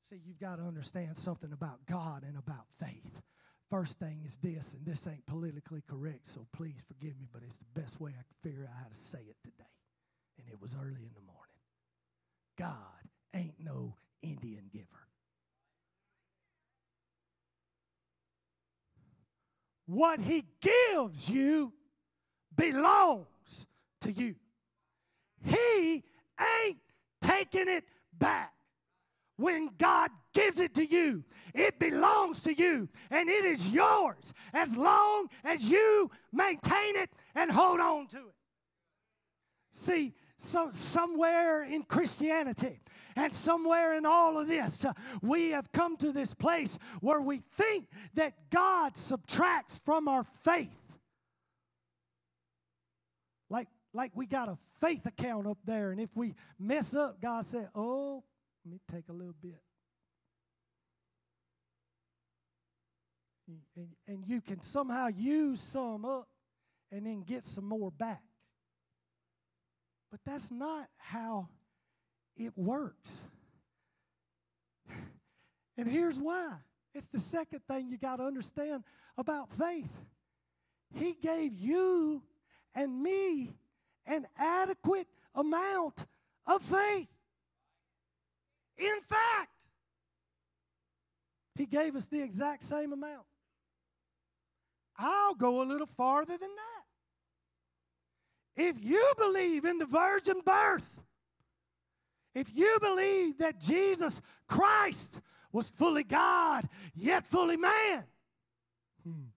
See, 0.03 0.19
you've 0.25 0.39
got 0.39 0.57
to 0.57 0.63
understand 0.63 1.17
something 1.17 1.53
about 1.53 1.85
God 1.85 2.23
and 2.27 2.37
about 2.37 2.65
faith. 2.71 3.21
First 3.69 3.99
thing 3.99 4.23
is 4.25 4.37
this, 4.37 4.73
and 4.73 4.85
this 4.85 5.05
ain't 5.05 5.25
politically 5.27 5.83
correct, 5.87 6.27
so 6.27 6.47
please 6.51 6.83
forgive 6.87 7.19
me, 7.19 7.27
but 7.31 7.43
it's 7.43 7.57
the 7.57 7.79
best 7.79 8.01
way 8.01 8.11
I 8.11 8.23
can 8.23 8.51
figure 8.51 8.65
out 8.65 8.75
how 8.81 8.89
to 8.89 8.99
say 8.99 9.19
it 9.19 9.37
today. 9.43 9.69
And 10.39 10.47
it 10.49 10.59
was 10.59 10.75
early 10.75 11.05
in 11.05 11.13
the 11.13 11.21
morning. 11.21 11.59
God 12.57 13.09
ain't 13.35 13.59
no 13.59 13.95
Indian 14.23 14.69
giver. 14.73 15.08
What 19.89 20.19
he 20.19 20.45
gives 20.61 21.27
you 21.29 21.73
belongs 22.55 23.65
to 24.01 24.11
you. 24.11 24.35
He 25.43 26.03
ain't 26.63 26.77
taking 27.19 27.67
it 27.67 27.83
back. 28.15 28.53
When 29.37 29.71
God 29.79 30.11
gives 30.33 30.59
it 30.59 30.75
to 30.75 30.85
you, 30.85 31.23
it 31.55 31.79
belongs 31.79 32.43
to 32.43 32.53
you 32.53 32.87
and 33.09 33.29
it 33.29 33.45
is 33.45 33.69
yours 33.69 34.33
as 34.53 34.77
long 34.77 35.27
as 35.43 35.67
you 35.67 36.11
maintain 36.31 36.95
it 36.95 37.09
and 37.33 37.51
hold 37.51 37.79
on 37.79 38.05
to 38.07 38.17
it. 38.17 38.35
See, 39.71 40.13
so 40.37 40.69
somewhere 40.71 41.63
in 41.63 41.81
Christianity, 41.83 42.81
and 43.19 43.33
somewhere 43.33 43.97
in 43.97 44.05
all 44.05 44.39
of 44.39 44.47
this, 44.47 44.85
uh, 44.85 44.93
we 45.21 45.49
have 45.49 45.73
come 45.73 45.97
to 45.97 46.13
this 46.13 46.33
place 46.33 46.79
where 47.01 47.19
we 47.19 47.39
think 47.51 47.87
that 48.13 48.33
God 48.49 48.95
subtracts 48.95 49.79
from 49.83 50.07
our 50.07 50.23
faith. 50.23 50.73
Like, 53.49 53.67
like 53.93 54.11
we 54.15 54.25
got 54.25 54.47
a 54.47 54.57
faith 54.79 55.05
account 55.05 55.47
up 55.47 55.57
there, 55.65 55.91
and 55.91 55.99
if 55.99 56.15
we 56.15 56.33
mess 56.57 56.95
up, 56.95 57.21
God 57.21 57.45
said, 57.45 57.67
Oh, 57.75 58.23
let 58.63 58.71
me 58.71 58.79
take 58.89 59.09
a 59.09 59.13
little 59.13 59.35
bit. 59.41 59.59
And, 63.75 63.89
and 64.07 64.23
you 64.27 64.39
can 64.39 64.61
somehow 64.61 65.07
use 65.07 65.59
some 65.59 66.05
up 66.05 66.29
and 66.89 67.05
then 67.05 67.23
get 67.23 67.45
some 67.45 67.65
more 67.65 67.91
back. 67.91 68.23
But 70.09 70.21
that's 70.23 70.51
not 70.51 70.87
how 70.97 71.49
it 72.39 72.53
works. 72.55 73.21
And 75.77 75.87
here's 75.87 76.19
why 76.19 76.55
it's 76.95 77.07
the 77.07 77.19
second 77.19 77.61
thing 77.69 77.89
you 77.89 77.97
got 77.97 78.17
to 78.17 78.23
understand 78.23 78.83
about 79.17 79.51
faith. 79.51 79.91
He 80.95 81.13
gave 81.21 81.53
you 81.53 82.23
and 82.73 83.03
me 83.03 83.53
an 84.07 84.25
adequate 84.37 85.07
amount 85.35 86.05
of 86.47 86.61
faith. 86.63 87.07
In 88.77 89.01
fact, 89.01 89.51
He 91.55 91.65
gave 91.65 91.95
us 91.95 92.07
the 92.07 92.21
exact 92.21 92.63
same 92.63 92.93
amount. 92.93 93.25
I'll 94.97 95.35
go 95.35 95.61
a 95.61 95.65
little 95.65 95.87
farther 95.87 96.37
than 96.37 96.49
that. 96.49 96.83
If 98.61 98.83
you 98.83 99.13
believe 99.17 99.63
in 99.63 99.77
the 99.77 99.85
virgin 99.85 100.41
birth, 100.45 101.01
if 102.33 102.55
you 102.55 102.77
believe 102.81 103.37
that 103.39 103.59
Jesus 103.59 104.21
Christ 104.47 105.19
was 105.51 105.69
fully 105.69 106.03
God, 106.03 106.67
yet 106.93 107.25
fully 107.25 107.57
man, 107.57 108.03
hmm, 109.03 109.29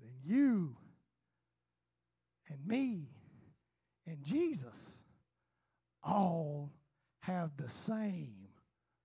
then 0.00 0.12
you 0.24 0.76
and 2.48 2.66
me 2.66 3.08
and 4.06 4.22
Jesus 4.22 4.98
all 6.02 6.72
have 7.20 7.56
the 7.56 7.68
same 7.68 8.48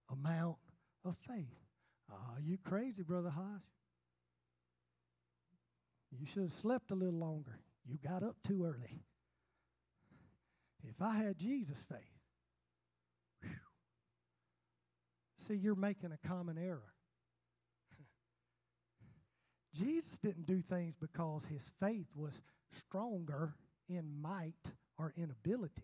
amount 0.10 0.58
of 1.04 1.18
faith. 1.28 1.60
Are 2.10 2.18
oh, 2.36 2.40
you 2.42 2.58
crazy, 2.64 3.04
Brother 3.04 3.30
Hodge? 3.30 3.62
You 6.12 6.26
should 6.26 6.44
have 6.44 6.52
slept 6.52 6.92
a 6.92 6.96
little 6.96 7.20
longer. 7.20 7.60
You 7.86 7.98
got 7.98 8.24
up 8.24 8.38
too 8.44 8.64
early. 8.66 9.04
If 10.88 11.02
I 11.02 11.16
had 11.16 11.38
Jesus' 11.38 11.82
faith, 11.82 12.13
See, 15.44 15.56
you're 15.56 15.76
making 15.76 16.14
a 16.14 16.28
common 16.28 16.58
error. 16.58 16.94
Jesus 19.76 20.18
didn't 20.18 20.46
do 20.46 20.62
things 20.62 20.96
because 20.96 21.48
his 21.48 21.70
faith 21.82 22.08
was 22.16 22.42
stronger 22.72 23.56
in 23.90 24.22
might 24.22 24.72
or 24.98 25.14
in 25.18 25.30
ability. 25.30 25.84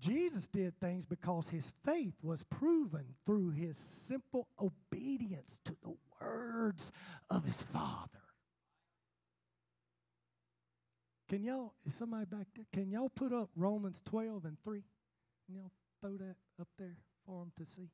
Jesus 0.00 0.48
did 0.48 0.80
things 0.80 1.04
because 1.04 1.50
his 1.50 1.74
faith 1.84 2.14
was 2.22 2.44
proven 2.44 3.14
through 3.26 3.50
his 3.50 3.76
simple 3.76 4.48
obedience 4.58 5.60
to 5.66 5.76
the 5.82 5.94
words 6.18 6.92
of 7.28 7.44
his 7.44 7.62
Father. 7.62 8.08
Can 11.28 11.44
y'all, 11.44 11.74
is 11.84 11.94
somebody 11.94 12.24
back 12.24 12.46
there? 12.54 12.64
Can 12.72 12.90
y'all 12.90 13.10
put 13.10 13.34
up 13.34 13.50
Romans 13.54 14.00
12 14.06 14.46
and 14.46 14.56
3? 14.64 14.82
Can 15.44 15.56
y'all 15.56 15.72
throw 16.00 16.16
that 16.16 16.36
up 16.58 16.68
there? 16.78 16.96
For 17.26 17.40
them 17.40 17.52
to 17.58 17.64
see. 17.64 17.90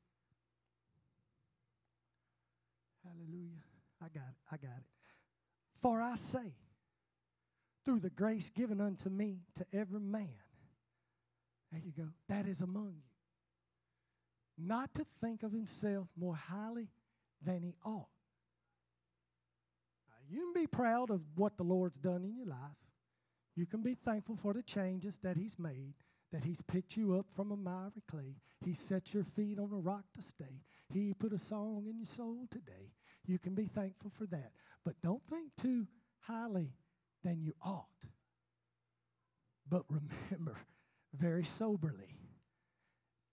Hallelujah. 3.03 3.63
I 4.01 4.05
got 4.05 4.29
it. 4.29 4.37
I 4.51 4.57
got 4.57 4.77
it. 4.77 4.85
For 5.81 6.01
I 6.01 6.15
say, 6.15 6.53
through 7.83 7.99
the 7.99 8.09
grace 8.09 8.49
given 8.49 8.79
unto 8.79 9.09
me 9.09 9.39
to 9.55 9.65
every 9.73 9.99
man, 9.99 10.29
there 11.71 11.81
you 11.83 11.91
go, 11.91 12.09
that 12.29 12.47
is 12.47 12.61
among 12.61 12.93
you, 12.95 13.03
not 14.57 14.93
to 14.93 15.03
think 15.03 15.43
of 15.43 15.51
himself 15.51 16.07
more 16.15 16.35
highly 16.35 16.89
than 17.43 17.63
he 17.63 17.75
ought. 17.83 18.07
Now, 20.07 20.15
you 20.29 20.53
can 20.53 20.61
be 20.61 20.67
proud 20.67 21.09
of 21.09 21.21
what 21.35 21.57
the 21.57 21.63
Lord's 21.63 21.97
done 21.97 22.23
in 22.23 22.37
your 22.37 22.47
life. 22.47 22.59
You 23.55 23.65
can 23.65 23.81
be 23.81 23.95
thankful 23.95 24.35
for 24.35 24.53
the 24.53 24.63
changes 24.63 25.17
that 25.23 25.35
he's 25.35 25.59
made 25.59 25.95
that 26.33 26.43
He's 26.43 26.61
picked 26.61 26.97
you 26.97 27.15
up 27.15 27.27
from 27.31 27.51
a 27.51 27.55
miry 27.55 28.03
clay. 28.09 28.35
He 28.65 28.73
set 28.73 29.13
your 29.13 29.23
feet 29.23 29.59
on 29.59 29.69
a 29.71 29.77
rock 29.77 30.05
to 30.15 30.21
stay. 30.21 30.63
He 30.91 31.13
put 31.13 31.31
a 31.31 31.37
song 31.37 31.85
in 31.89 31.97
your 31.97 32.07
soul 32.07 32.47
today. 32.51 32.91
You 33.25 33.39
can 33.39 33.53
be 33.55 33.67
thankful 33.67 34.09
for 34.09 34.25
that. 34.25 34.51
But 34.83 35.01
don't 35.01 35.23
think 35.29 35.55
too 35.55 35.87
highly 36.21 36.73
than 37.23 37.41
you 37.41 37.53
ought. 37.63 37.85
But 39.69 39.83
remember 39.89 40.57
very 41.13 41.43
soberly 41.43 42.19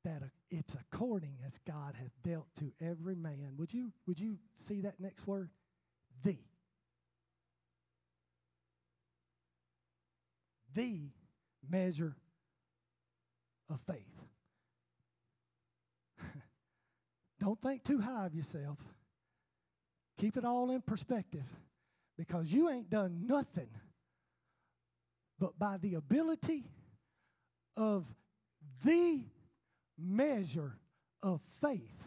that 0.05 0.23
it's 0.51 0.75
according 0.75 1.39
as 1.47 1.59
God 1.59 1.95
hath 1.99 2.13
dealt 2.23 2.49
to 2.59 2.73
every 2.81 3.15
man. 3.15 3.55
Would 3.57 3.73
you, 3.73 3.93
would 4.07 4.21
you 4.21 4.39
see 4.55 4.83
that 4.83 5.01
next 5.01 5.27
word? 5.27 5.51
The. 6.23 6.39
The 10.75 11.11
measure 11.69 12.17
of 13.71 13.81
faith. 13.81 14.25
Don't 17.41 17.61
think 17.61 17.85
too 17.85 18.01
high 18.01 18.27
of 18.27 18.35
yourself. 18.35 18.79
Keep 20.19 20.37
it 20.37 20.45
all 20.45 20.71
in 20.71 20.83
perspective 20.83 21.47
because 22.19 22.53
you 22.53 22.69
ain't 22.69 22.91
done 22.91 23.27
nothing 23.27 23.71
but 25.39 25.59
by 25.59 25.79
the 25.79 25.95
ability 25.95 26.65
of 27.77 28.13
the 28.85 29.25
measure 29.99 30.77
of 31.23 31.41
faith 31.41 32.05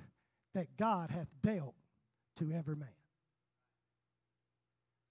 that 0.54 0.78
God 0.78 1.10
hath 1.10 1.30
dealt 1.42 1.74
to 2.38 2.52
every 2.52 2.76
man. 2.76 2.88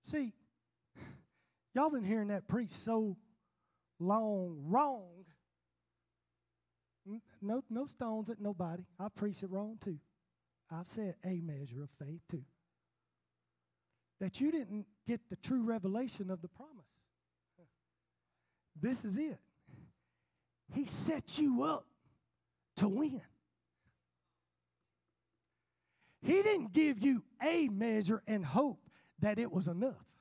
See, 0.05 0.33
y'all 1.75 1.91
been 1.91 2.05
hearing 2.05 2.29
that 2.29 2.47
preach 2.47 2.71
so 2.71 3.17
long 3.99 4.57
wrong. 4.67 5.22
No, 7.41 7.63
no 7.69 7.87
stones 7.87 8.31
at 8.31 8.41
nobody. 8.41 8.85
I 8.99 9.09
preach 9.09 9.43
it 9.43 9.51
wrong 9.51 9.79
too. 9.83 9.99
I've 10.71 10.87
said 10.87 11.17
a 11.25 11.41
measure 11.41 11.83
of 11.83 11.91
faith 11.91 12.23
too. 12.31 12.45
That 14.21 14.41
you 14.41 14.53
didn't 14.53 14.87
get 15.07 15.21
the 15.29 15.37
true 15.37 15.65
revelation 15.65 16.31
of 16.31 16.43
the 16.43 16.49
promise. 16.49 16.87
This 18.81 19.05
is 19.05 19.19
it. 19.19 19.39
He 20.73 20.87
set 20.87 21.39
you 21.39 21.65
up 21.65 21.85
to 22.77 22.89
win. 22.89 23.21
He 26.23 26.43
didn't 26.43 26.73
give 26.73 27.01
you 27.01 27.25
a 27.43 27.69
measure 27.69 28.23
and 28.27 28.45
hope 28.45 28.79
that 29.19 29.39
it 29.39 29.51
was 29.51 29.69
enough. 29.69 30.12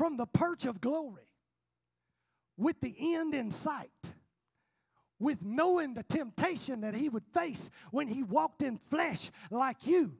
From 0.00 0.16
the 0.16 0.24
perch 0.24 0.64
of 0.64 0.80
glory, 0.80 1.28
with 2.56 2.80
the 2.80 2.96
end 2.98 3.34
in 3.34 3.50
sight, 3.50 3.90
with 5.18 5.44
knowing 5.44 5.92
the 5.92 6.02
temptation 6.02 6.80
that 6.80 6.94
he 6.94 7.10
would 7.10 7.26
face 7.34 7.68
when 7.90 8.08
he 8.08 8.22
walked 8.22 8.62
in 8.62 8.78
flesh 8.78 9.30
like 9.50 9.86
you, 9.86 10.14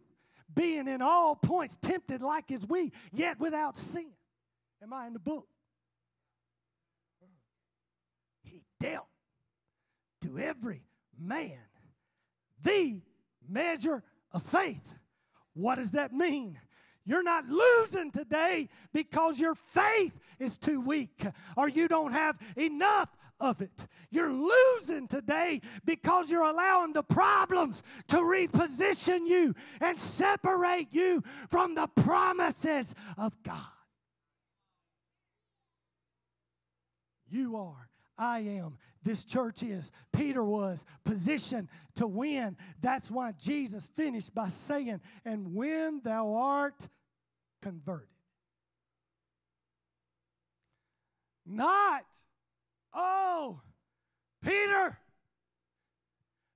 being 0.54 0.86
in 0.86 1.00
all 1.00 1.34
points 1.34 1.78
tempted 1.80 2.20
like 2.20 2.52
as 2.52 2.66
we, 2.66 2.92
yet 3.10 3.40
without 3.40 3.78
sin. 3.78 4.10
Am 4.82 4.92
I 4.92 5.06
in 5.06 5.14
the 5.14 5.18
book? 5.18 5.48
He 8.42 8.66
dealt 8.80 9.08
to 10.20 10.38
every 10.38 10.82
man 11.18 11.56
the 12.62 13.00
measure 13.48 14.02
of 14.30 14.42
faith. 14.42 14.86
What 15.54 15.76
does 15.76 15.92
that 15.92 16.12
mean? 16.12 16.58
You're 17.04 17.22
not 17.22 17.46
losing 17.46 18.10
today 18.10 18.68
because 18.92 19.38
your 19.38 19.54
faith 19.54 20.18
is 20.38 20.58
too 20.58 20.80
weak 20.80 21.26
or 21.56 21.68
you 21.68 21.88
don't 21.88 22.12
have 22.12 22.38
enough 22.56 23.16
of 23.40 23.62
it. 23.62 23.86
You're 24.10 24.32
losing 24.32 25.08
today 25.08 25.60
because 25.84 26.30
you're 26.30 26.44
allowing 26.44 26.92
the 26.92 27.02
problems 27.02 27.82
to 28.08 28.16
reposition 28.16 29.26
you 29.26 29.54
and 29.80 29.98
separate 29.98 30.88
you 30.90 31.22
from 31.48 31.74
the 31.74 31.88
promises 31.88 32.94
of 33.16 33.42
God. 33.42 33.56
You 37.28 37.56
are 37.56 37.88
I 38.20 38.40
am. 38.40 38.76
This 39.02 39.24
church 39.24 39.62
is. 39.62 39.92
Peter 40.12 40.44
was 40.44 40.84
positioned 41.04 41.68
to 41.94 42.06
win. 42.06 42.56
That's 42.80 43.10
why 43.10 43.32
Jesus 43.32 43.86
finished 43.86 44.34
by 44.34 44.48
saying, 44.48 45.00
And 45.24 45.54
when 45.54 46.00
thou 46.02 46.34
art 46.34 46.88
converted. 47.62 48.08
Not, 51.46 52.04
oh, 52.94 53.60
Peter, 54.44 54.98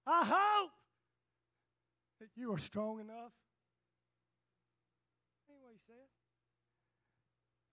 I 0.07 0.25
hope 0.25 0.71
that 2.21 2.29
you 2.37 2.53
are 2.53 2.59
strong 2.59 3.01
enough. 3.01 3.33
Anyway, 5.49 5.73
he 5.73 5.81
said. 5.87 5.95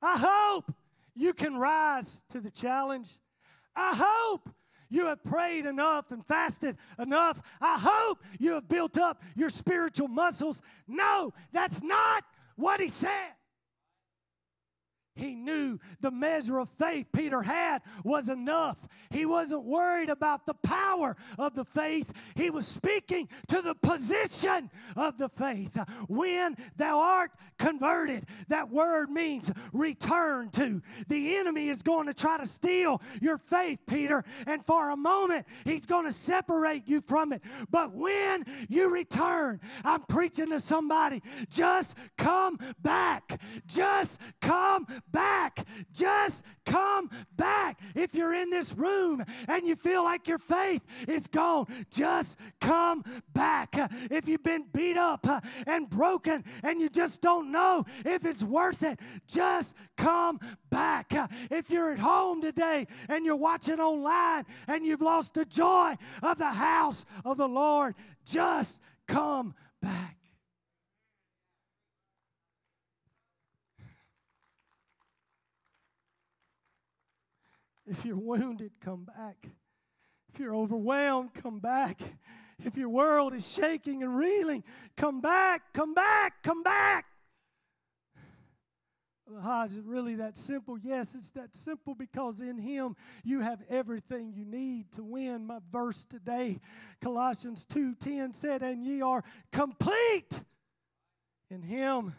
I 0.02 0.18
hope 0.18 0.74
you 1.14 1.34
can 1.34 1.58
rise 1.58 2.24
to 2.30 2.40
the 2.40 2.50
challenge 2.50 3.20
I 3.76 3.94
hope 3.96 4.50
you 4.92 5.08
have 5.08 5.24
prayed 5.24 5.66
enough 5.66 6.12
and 6.12 6.24
fasted 6.24 6.78
enough. 7.00 7.42
I 7.60 7.80
hope 7.80 8.20
you 8.40 8.52
have 8.52 8.70
built 8.70 8.98
up 8.98 9.24
your 9.36 9.50
spiritual 9.50 10.10
muscles. 10.10 10.62
No, 10.88 11.34
that's 11.52 11.82
not 11.82 12.24
what 12.56 12.80
he 12.80 12.90
said. 12.90 13.32
He 15.16 15.36
knew 15.36 15.80
the 16.00 16.12
measure 16.12 16.58
of 16.58 16.70
faith 16.70 17.08
Peter 17.12 17.42
had 17.42 17.82
was 18.04 18.30
enough. 18.30 18.88
He 19.10 19.26
wasn't 19.26 19.66
worried 19.66 20.10
about 20.10 20.46
the 20.46 20.54
power 20.54 21.18
of 21.38 21.54
the 21.54 21.66
faith. 21.66 22.14
He 22.36 22.50
was 22.50 22.66
speaking 22.66 23.28
to 23.48 23.62
the 23.62 23.76
position 23.76 24.70
of 24.96 25.18
the 25.18 25.28
faith. 25.28 25.78
When 26.08 26.56
thou 26.78 27.00
art 27.00 27.32
converted, 27.60 28.26
that 28.48 28.70
word 28.70 29.10
means 29.10 29.52
return 29.74 30.50
to. 30.52 30.82
The 31.08 31.38
enemy 31.38 31.68
is 31.68 31.82
going 31.82 32.08
to 32.08 32.14
try 32.14 32.38
to 32.38 32.48
steal 32.48 33.02
your 33.22 33.38
faith, 33.38 33.80
Peter, 33.88 34.24
and 34.48 34.64
for 34.64 34.92
a 34.92 34.98
moment, 34.98 35.46
he's 35.66 35.86
going 35.86 36.06
to 36.06 36.14
separate 36.14 36.88
you 36.88 37.02
from 37.02 37.34
it. 37.34 37.42
But 37.70 37.94
when 37.94 38.46
you 38.70 38.94
return, 38.94 39.60
I'm 39.84 40.04
preaching 40.04 40.50
to 40.52 40.60
somebody, 40.60 41.22
just 41.50 41.98
come 42.18 42.58
back. 42.82 43.42
Just 43.68 44.22
come 44.42 44.88
back. 45.12 45.66
Just 45.94 46.44
come 46.66 47.10
back. 47.36 47.80
If 47.96 48.14
you're 48.14 48.34
in 48.34 48.50
this 48.50 48.74
room 48.74 49.24
and 49.48 49.66
you 49.66 49.76
feel 49.76 50.04
like 50.04 50.28
your 50.28 50.38
faith 50.38 50.82
is 51.08 51.28
gone, 51.28 51.68
just 51.90 52.38
come 52.60 53.04
back. 53.34 53.76
If 54.10 54.28
you've 54.28 54.44
been 54.44 54.66
beat 54.74 54.98
up 54.98 55.26
and 55.68 55.90
broken 55.90 56.44
and 56.64 56.82
you 56.82 56.90
just 56.90 57.22
don't 57.22 57.52
know 57.52 57.86
if 58.06 58.26
it's 58.26 58.44
worth 58.44 58.84
it, 58.84 59.00
just 59.28 59.76
come 59.98 60.40
back. 60.70 61.12
If 61.50 61.70
you're 61.70 61.92
at 61.92 62.00
home 62.00 62.42
today 62.42 62.88
and 63.10 63.26
you're 63.26 63.36
watching 63.36 63.80
online 63.80 64.46
and 64.68 64.86
you've 64.86 65.02
lost 65.02 65.34
the 65.34 65.46
joy 65.46 65.96
of 66.22 66.38
the 66.38 66.52
house 66.52 67.06
of 67.26 67.38
the 67.38 67.48
Lord, 67.48 67.96
just 68.26 68.80
come 69.08 69.56
back. 69.82 70.21
If 77.92 78.06
you're 78.06 78.16
wounded, 78.16 78.72
come 78.80 79.04
back. 79.04 79.50
If 80.34 80.40
you're 80.40 80.56
overwhelmed, 80.56 81.34
come 81.34 81.60
back. 81.60 82.00
If 82.64 82.78
your 82.78 82.88
world 82.88 83.34
is 83.34 83.46
shaking 83.46 84.02
and 84.02 84.16
reeling, 84.16 84.64
come 84.96 85.20
back, 85.20 85.74
come 85.74 85.94
back, 85.94 86.42
come 86.42 86.64
back. 86.64 87.06
Is 89.66 89.76
it 89.76 89.84
really 89.84 90.16
that 90.16 90.38
simple? 90.38 90.78
Yes, 90.78 91.16
it's 91.16 91.32
that 91.32 91.54
simple 91.54 91.94
because 91.94 92.40
in 92.40 92.58
Him 92.58 92.96
you 93.26 93.42
have 93.42 93.62
everything 93.70 94.32
you 94.34 94.46
need 94.46 94.94
to 94.94 95.04
win. 95.04 95.46
My 95.46 95.60
verse 95.70 96.06
today, 96.06 96.62
Colossians 97.02 97.66
2:10 97.66 98.32
said, 98.34 98.64
"And 98.64 98.86
ye 98.86 99.02
are 99.02 99.22
complete 99.52 100.46
in 101.50 101.62
Him." 101.62 102.16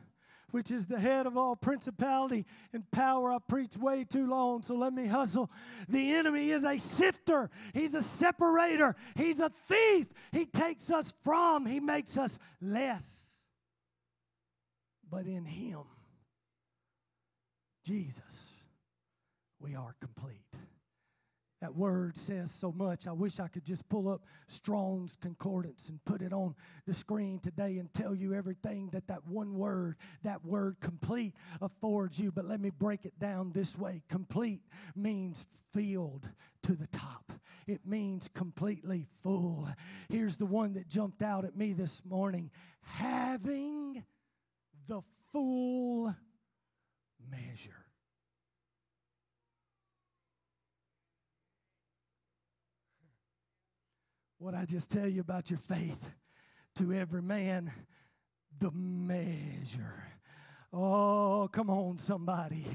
Which 0.52 0.70
is 0.70 0.86
the 0.86 1.00
head 1.00 1.26
of 1.26 1.36
all 1.36 1.56
principality 1.56 2.46
and 2.72 2.88
power. 2.92 3.32
I 3.32 3.38
preach 3.46 3.76
way 3.76 4.04
too 4.04 4.28
long, 4.28 4.62
so 4.62 4.76
let 4.76 4.92
me 4.92 5.06
hustle. 5.06 5.50
The 5.88 6.12
enemy 6.12 6.50
is 6.50 6.64
a 6.64 6.78
sifter, 6.78 7.50
he's 7.74 7.94
a 7.94 8.02
separator, 8.02 8.94
he's 9.16 9.40
a 9.40 9.48
thief. 9.48 10.12
He 10.30 10.46
takes 10.46 10.90
us 10.90 11.12
from, 11.22 11.66
he 11.66 11.80
makes 11.80 12.16
us 12.16 12.38
less. 12.60 13.44
But 15.10 15.26
in 15.26 15.44
him, 15.44 15.82
Jesus, 17.84 18.48
we 19.58 19.74
are 19.74 19.94
complete. 20.00 20.38
That 21.62 21.76
word 21.76 22.16
says 22.16 22.50
so 22.50 22.72
much. 22.72 23.06
I 23.06 23.12
wish 23.12 23.38
I 23.38 23.46
could 23.46 23.64
just 23.64 23.88
pull 23.88 24.08
up 24.08 24.22
Strong's 24.48 25.14
Concordance 25.14 25.88
and 25.88 26.04
put 26.04 26.20
it 26.20 26.32
on 26.32 26.56
the 26.88 26.92
screen 26.92 27.38
today 27.38 27.78
and 27.78 27.94
tell 27.94 28.16
you 28.16 28.34
everything 28.34 28.90
that 28.90 29.06
that 29.06 29.28
one 29.28 29.54
word, 29.54 29.94
that 30.24 30.44
word 30.44 30.78
complete, 30.80 31.34
affords 31.60 32.18
you. 32.18 32.32
But 32.32 32.46
let 32.46 32.60
me 32.60 32.70
break 32.70 33.04
it 33.04 33.16
down 33.20 33.52
this 33.52 33.78
way 33.78 34.02
complete 34.08 34.62
means 34.96 35.46
filled 35.72 36.28
to 36.64 36.74
the 36.74 36.88
top, 36.88 37.32
it 37.68 37.86
means 37.86 38.26
completely 38.26 39.06
full. 39.22 39.68
Here's 40.08 40.38
the 40.38 40.46
one 40.46 40.72
that 40.72 40.88
jumped 40.88 41.22
out 41.22 41.44
at 41.44 41.56
me 41.56 41.74
this 41.74 42.04
morning 42.04 42.50
having 42.80 44.02
the 44.88 45.02
full 45.30 46.12
measure. 47.30 47.81
What 54.42 54.56
I 54.56 54.64
just 54.64 54.90
tell 54.90 55.06
you 55.06 55.20
about 55.20 55.50
your 55.50 55.60
faith 55.60 56.16
to 56.74 56.92
every 56.92 57.22
man, 57.22 57.70
the 58.58 58.72
measure. 58.72 60.02
Oh, 60.72 61.48
come 61.52 61.70
on, 61.70 62.00
somebody 62.00 62.66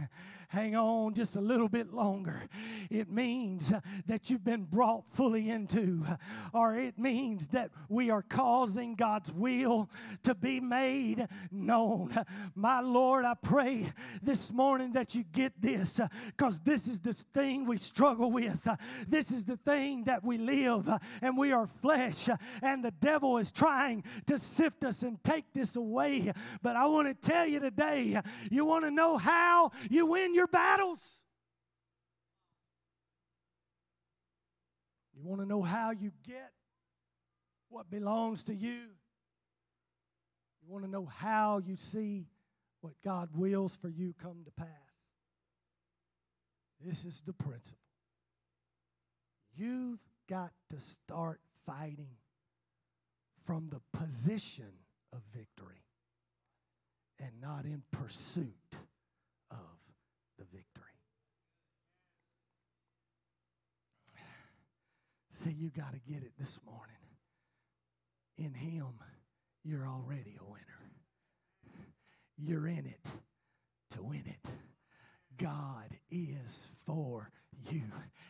hang 0.50 0.76
on 0.76 1.14
just 1.14 1.36
a 1.36 1.42
little 1.42 1.68
bit 1.68 1.94
longer. 1.94 2.48
It 2.90 3.10
means 3.10 3.74
that 4.06 4.30
you've 4.30 4.44
been 4.44 4.64
brought 4.64 5.08
fully 5.10 5.50
into, 5.50 6.06
or 6.54 6.78
it 6.78 6.98
means 6.98 7.50
that 7.50 7.72
we 7.90 8.10
are 8.10 8.22
causing 8.22 8.96
God's 8.96 9.32
will 9.32 9.90
to 10.24 10.34
be 10.34 10.60
made 10.60 11.28
known. 11.52 12.16
My 12.56 12.80
Lord, 12.80 13.26
I 13.26 13.34
pray 13.34 13.92
this 14.22 14.52
morning 14.52 14.94
that 14.94 15.16
you 15.16 15.24
get 15.24 15.62
this 15.62 16.00
because 16.28 16.60
this 16.60 16.88
is 16.88 17.02
the 17.02 17.14
thing 17.14 17.66
we 17.66 17.78
struggle 17.78 18.32
with. 18.32 18.68
This 19.08 19.32
is 19.32 19.46
the 19.46 19.58
thing 19.58 20.06
that 20.06 20.24
we 20.24 20.38
live, 20.38 20.90
and 21.22 21.38
we 21.38 21.52
are 21.52 21.68
flesh, 21.68 22.30
and 22.62 22.84
the 22.84 22.92
devil 22.92 23.38
is 23.38 23.52
trying 23.52 24.04
to 24.28 24.40
sift 24.40 24.84
us 24.84 25.04
and 25.04 25.22
take 25.24 25.46
this 25.54 25.76
away. 25.76 26.32
But 26.62 26.76
I 26.76 26.86
want 26.86 27.08
to 27.10 27.30
tell 27.30 27.46
you 27.46 27.60
today, 27.60 28.22
you 28.50 28.64
want 28.64 28.86
to 28.86 28.92
know 28.92 29.18
how 29.18 29.72
you 29.90 30.06
win 30.06 30.34
your 30.38 30.48
battles. 30.48 31.24
You 35.14 35.24
want 35.24 35.42
to 35.42 35.48
know 35.48 35.64
how 35.64 35.92
you 35.92 36.12
get 36.26 36.52
what 37.70 37.90
belongs 37.90 38.46
to 38.46 38.56
you? 38.56 38.70
You 40.62 40.68
want 40.70 40.86
to 40.86 40.90
know 40.90 41.06
how 41.06 41.58
you 41.58 41.76
see 41.76 42.28
what 42.82 42.94
God 43.04 43.30
wills 43.36 43.76
for 43.76 43.90
you 43.90 44.14
come 44.22 44.44
to 44.46 44.52
pass? 44.52 44.68
This 46.80 47.04
is 47.04 47.22
the 47.26 47.34
principle. 47.34 47.80
You've 49.56 50.00
got 50.30 50.52
to 50.70 50.80
start 50.80 51.42
fighting 51.66 52.18
from 53.44 53.70
the 53.72 53.82
position 53.98 54.72
of 55.12 55.22
victory 55.34 55.84
and 57.20 57.32
not 57.42 57.66
in 57.66 57.82
pursuit 57.92 58.54
the 60.38 60.46
victory. 60.46 60.84
See, 65.38 65.52
you 65.52 65.70
got 65.70 65.94
to 65.94 66.00
get 66.12 66.24
it 66.24 66.32
this 66.40 66.60
morning. 66.66 66.96
In 68.38 68.56
Him, 68.56 68.88
you're 69.64 69.88
already 69.88 70.36
a 70.42 70.44
winner. 70.44 70.82
You're 72.40 72.68
in 72.68 72.88
it 72.88 73.06
to 73.92 74.02
win 74.02 74.24
it. 74.26 74.50
God 75.38 75.96
is 76.10 76.68
for 76.88 77.30
you. 77.72 77.82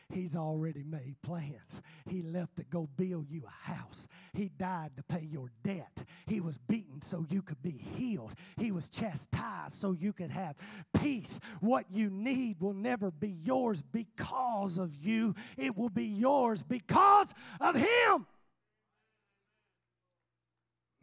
He's 0.10 0.38
already 0.38 0.84
made 0.84 1.18
plans. 1.22 1.82
He 2.06 2.22
left 2.22 2.56
to 2.58 2.64
go 2.64 2.88
build 2.96 3.30
you 3.30 3.44
a 3.46 3.72
house. 3.72 4.08
He 4.34 4.48
died 4.48 4.92
to 4.96 5.04
pay 5.04 5.28
your 5.30 5.52
debt. 5.64 6.06
He 6.28 6.40
was 6.40 6.58
beaten 6.58 7.02
so 7.02 7.26
you 7.30 7.42
could 7.42 7.62
be 7.62 7.72
healed. 7.72 8.32
He 8.58 8.72
was 8.72 8.88
chastised 8.90 9.74
so 9.74 9.92
you 9.92 10.14
could 10.14 10.32
have 10.32 10.56
peace. 10.98 11.42
What 11.60 11.86
you 11.92 12.10
need 12.10 12.62
will 12.62 12.74
never 12.74 13.12
be 13.12 13.30
yours 13.30 13.82
because 13.82 14.78
of 14.78 14.96
you, 14.96 15.36
it 15.58 15.76
will 15.76 15.90
be 15.90 16.06
yours 16.06 16.64
because 16.64 17.34
of 17.60 17.76
Him. 17.76 18.28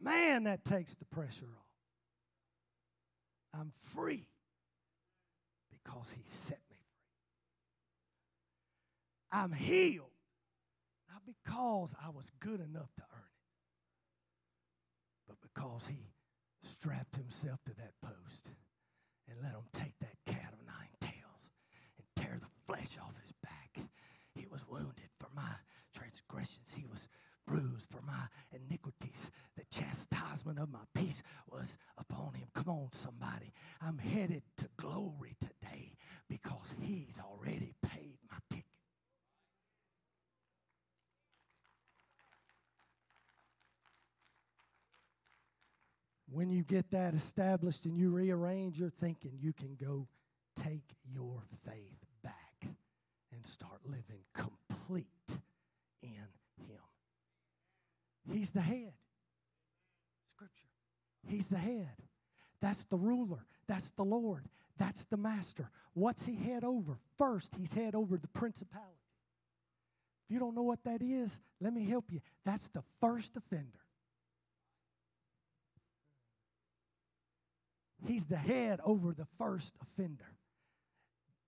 Man, 0.01 0.45
that 0.45 0.64
takes 0.64 0.95
the 0.95 1.05
pressure 1.05 1.45
off. 1.45 1.61
I'm 3.61 3.70
free 3.74 4.28
because 5.70 6.11
He 6.12 6.22
set 6.24 6.63
I'm 9.35 9.51
healed. 9.51 10.12
Not 11.11 11.22
because 11.26 11.97
I 12.01 12.11
was 12.11 12.30
good 12.39 12.61
enough 12.61 12.95
to 12.97 13.03
earn 13.12 13.32
it, 13.35 13.51
but 15.26 15.37
because 15.43 15.89
he 15.89 16.12
strapped 16.62 17.16
himself 17.16 17.59
to 17.66 17.74
that 17.74 17.95
post 18.01 18.49
and 19.28 19.39
let 19.43 19.53
him 19.53 19.66
take 19.72 19.99
that 19.99 20.14
cat 20.24 20.53
of 20.53 20.64
nine 20.64 20.95
tails 21.01 21.51
and 21.99 22.07
tear 22.14 22.39
the 22.41 22.47
flesh 22.64 22.97
off 23.03 23.20
his 23.20 23.32
back. 23.43 23.85
He 24.37 24.47
was 24.47 24.61
wounded 24.70 25.11
for 25.18 25.28
my 25.35 25.57
transgressions, 25.93 26.74
he 26.76 26.87
was 26.87 27.09
bruised 27.45 27.91
for 27.91 28.03
my 28.03 28.28
iniquities. 28.53 29.32
The 29.57 29.64
chastisement 29.70 30.61
of 30.61 30.70
my 30.70 30.85
peace 30.95 31.22
was 31.51 31.76
upon 31.99 32.35
him. 32.35 32.49
Come 32.55 32.68
on, 32.68 32.89
somebody. 32.93 33.53
I'm 33.82 33.99
headed 33.99 34.43
to 34.59 34.68
glory 34.76 35.37
today 35.41 35.97
because 36.28 36.74
he's 36.80 37.20
already 37.20 37.74
paid 37.82 38.18
my 38.30 38.39
ticket. 38.49 38.64
When 46.35 46.51
you 46.51 46.64
get 46.64 46.91
that 46.91 47.14
established 47.14 47.85
and 47.85 47.97
you 47.97 48.11
rearrange 48.11 48.76
your 48.76 48.91
thinking, 48.91 49.39
you 49.41 49.53
can 49.53 49.76
go 49.80 50.09
take 50.57 50.82
your 51.05 51.45
faith 51.64 52.05
back 52.24 52.66
and 53.32 53.47
start 53.47 53.78
living 53.85 54.24
complete 54.35 55.07
in 56.03 56.11
Him. 56.57 56.80
He's 58.32 58.51
the 58.51 58.62
head. 58.62 58.95
Scripture. 60.28 60.66
He's 61.28 61.47
the 61.47 61.57
head. 61.57 61.95
That's 62.61 62.85
the 62.87 62.97
ruler. 62.97 63.47
That's 63.68 63.93
the 63.93 64.05
Lord. 64.05 64.49
That's 64.76 65.05
the 65.05 65.16
master. 65.16 65.70
What's 65.93 66.26
he 66.26 66.35
head 66.35 66.64
over? 66.64 66.97
First, 67.16 67.55
he's 67.55 67.74
head 67.74 67.95
over 67.95 68.16
the 68.16 68.26
principality. 68.26 68.91
If 70.26 70.35
you 70.35 70.41
don't 70.41 70.57
know 70.57 70.62
what 70.62 70.82
that 70.82 71.01
is, 71.01 71.39
let 71.61 71.72
me 71.72 71.85
help 71.85 72.07
you. 72.11 72.22
That's 72.45 72.66
the 72.70 72.82
first 73.01 73.37
offender. 73.37 73.84
He's 78.07 78.26
the 78.26 78.36
head 78.36 78.80
over 78.84 79.14
the 79.14 79.26
first 79.38 79.74
offender. 79.82 80.34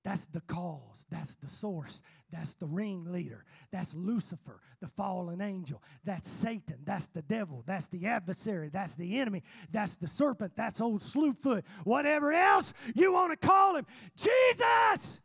That's 0.07 0.26
the 0.26 0.40
cause. 0.42 1.04
That's 1.11 1.34
the 1.34 1.48
source. 1.48 2.00
That's 2.30 2.54
the 2.54 2.66
ringleader. 2.66 3.44
That's 3.72 3.92
Lucifer, 3.92 4.61
the 4.80 4.86
fallen 4.86 5.40
angel. 5.40 5.82
That's 6.04 6.28
Satan. 6.28 6.76
That's 6.84 7.09
the 7.09 7.22
devil. 7.22 7.64
That's 7.66 7.88
the 7.88 8.07
adversary. 8.07 8.68
That's 8.68 8.94
the 8.94 9.18
enemy. 9.18 9.42
That's 9.72 9.96
the 9.96 10.07
serpent. 10.07 10.52
That's 10.54 10.80
old 10.80 11.00
Slewfoot. 11.00 11.64
Whatever 11.82 12.32
else 12.32 12.72
you 12.94 13.14
want 13.14 13.32
to 13.32 13.46
call 13.48 13.74
him, 13.74 13.84
Jesus 14.16 15.22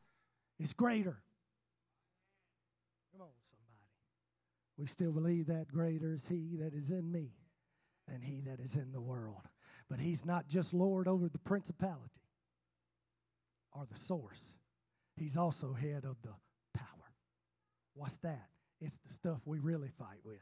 is 0.60 0.74
greater. 0.74 1.22
Come 3.12 3.22
on, 3.22 3.28
somebody. 3.52 3.78
We 4.80 4.88
still 4.88 5.12
believe 5.12 5.46
that 5.46 5.68
greater 5.68 6.12
is 6.12 6.28
he 6.28 6.58
that 6.60 6.74
is 6.74 6.90
in 6.90 7.12
me 7.12 7.34
than 8.08 8.24
he 8.24 8.42
that 8.42 8.60
is 8.60 8.76
in 8.76 8.94
the 8.94 9.02
world. 9.02 9.48
But 9.92 10.00
he's 10.00 10.26
not 10.26 10.48
just 10.48 10.74
Lord 10.74 11.06
over 11.06 11.28
the 11.28 11.38
principality 11.38 12.22
or 13.74 13.86
the 13.92 14.00
source, 14.00 14.54
he's 15.18 15.36
also 15.36 15.74
head 15.74 16.06
of 16.06 16.16
the 16.22 16.34
power. 16.74 17.14
What's 17.94 18.16
that? 18.20 18.48
It's 18.80 18.98
the 19.06 19.12
stuff 19.12 19.42
we 19.46 19.60
really 19.60 19.90
fight 20.00 20.20
with. 20.24 20.40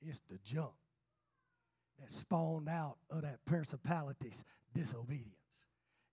It's 0.00 0.22
the 0.30 0.38
junk 0.44 0.74
that 1.98 2.12
spawned 2.12 2.68
out 2.68 2.98
of 3.10 3.22
that 3.22 3.44
principality's 3.44 4.44
disobedience. 4.72 5.34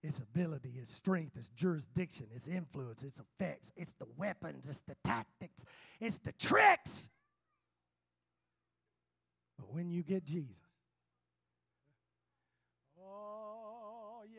Its 0.02 0.18
ability, 0.18 0.74
its 0.76 0.92
strength, 0.92 1.36
its 1.36 1.50
jurisdiction, 1.50 2.26
its 2.34 2.48
influence, 2.48 3.04
its 3.04 3.20
effects, 3.20 3.72
it's 3.76 3.92
the 3.92 4.08
weapons, 4.16 4.68
it's 4.68 4.80
the 4.80 4.96
tactics, 5.04 5.64
it's 6.00 6.18
the 6.18 6.32
tricks. 6.32 7.10
But 9.56 9.72
when 9.72 9.88
you 9.88 10.02
get 10.02 10.24
Jesus, 10.24 10.62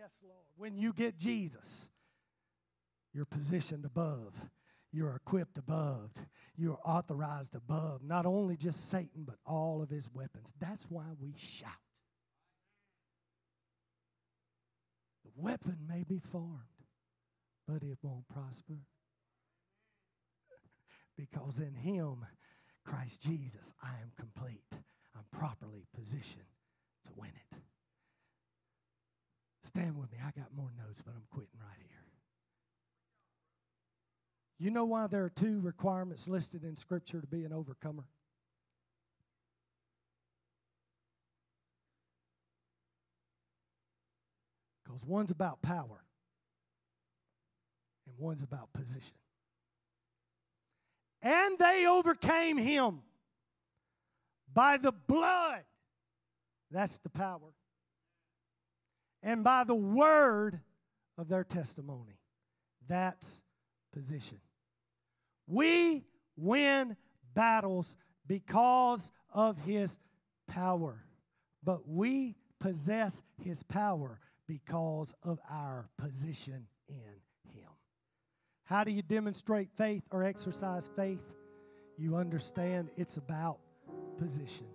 Yes, 0.08 0.14
Lord. 0.24 0.46
When 0.56 0.78
you 0.78 0.94
get 0.94 1.18
Jesus, 1.18 1.90
you're 3.14 3.26
positioned 3.26 3.84
above. 3.84 4.42
You're 4.94 5.16
equipped 5.16 5.58
above. 5.58 6.12
You're 6.56 6.80
authorized 6.86 7.56
above. 7.56 8.04
Not 8.04 8.26
only 8.26 8.56
just 8.56 8.90
Satan, 8.90 9.26
but 9.26 9.36
all 9.46 9.82
of 9.82 9.90
his 9.90 10.10
weapons. 10.14 10.54
That's 10.62 10.86
why 10.90 11.04
we 11.20 11.34
shout. 11.38 11.72
The 15.26 15.32
weapon 15.36 15.80
may 15.88 16.04
be 16.04 16.20
formed, 16.20 16.86
but 17.68 17.84
it 17.84 17.98
won't 18.02 18.30
prosper. 18.30 18.80
because 21.18 21.60
in 21.60 21.74
him, 21.76 22.26
Christ 22.86 23.22
Jesus, 23.22 23.74
I 23.84 23.90
am 24.02 24.12
complete. 24.16 24.64
I'm 25.16 25.26
properly 25.38 25.86
positioned 25.94 26.46
to 27.06 27.12
win 27.18 27.32
it. 27.52 27.58
Stand 29.68 29.98
with 29.98 30.10
me. 30.14 30.18
I 30.26 30.32
got 30.32 30.56
more 30.56 30.70
notes, 30.78 31.02
but 31.06 31.14
I'm 31.14 31.26
quitting 31.30 31.60
right 31.60 31.76
here. 31.78 32.06
You 34.60 34.72
know 34.72 34.86
why 34.86 35.08
there 35.08 35.26
are 35.26 35.30
two 35.30 35.60
requirements 35.60 36.26
listed 36.26 36.64
in 36.64 36.78
Scripture 36.78 37.20
to 37.20 37.28
be 37.28 37.44
an 37.44 37.52
overcomer? 37.52 38.06
Because 44.86 45.06
one's 45.06 45.32
about 45.32 45.62
power 45.62 46.06
and 48.06 48.16
one's 48.18 48.44
about 48.44 48.72
position. 48.72 49.18
And 51.22 51.60
they 51.60 51.86
overcame 51.86 52.58
him 52.58 53.00
by 54.54 54.78
the 54.78 54.94
blood. 54.94 55.66
That's 56.72 57.00
the 57.00 57.10
power. 57.10 57.52
And 59.28 59.44
by 59.44 59.66
the 59.66 59.76
word 59.76 60.62
of 61.18 61.28
their 61.28 61.44
testimony. 61.44 62.18
That's 62.88 63.42
position. 63.92 64.40
We 65.48 66.06
win 66.38 66.96
battles 67.34 67.98
because 68.26 69.12
of 69.34 69.58
his 69.58 70.00
power, 70.48 71.04
but 71.62 71.90
we 71.90 72.38
possess 72.62 73.22
his 73.44 73.64
power 73.64 74.22
because 74.48 75.14
of 75.24 75.40
our 75.50 75.90
position 75.98 76.68
in 76.88 76.96
him. 77.54 77.70
How 78.64 78.86
do 78.86 78.92
you 78.92 79.02
demonstrate 79.02 79.68
faith 79.76 80.04
or 80.10 80.24
exercise 80.24 80.90
faith? 80.96 81.34
You 81.98 82.16
understand 82.16 82.92
it's 82.96 83.18
about 83.18 83.60
position. 84.18 84.68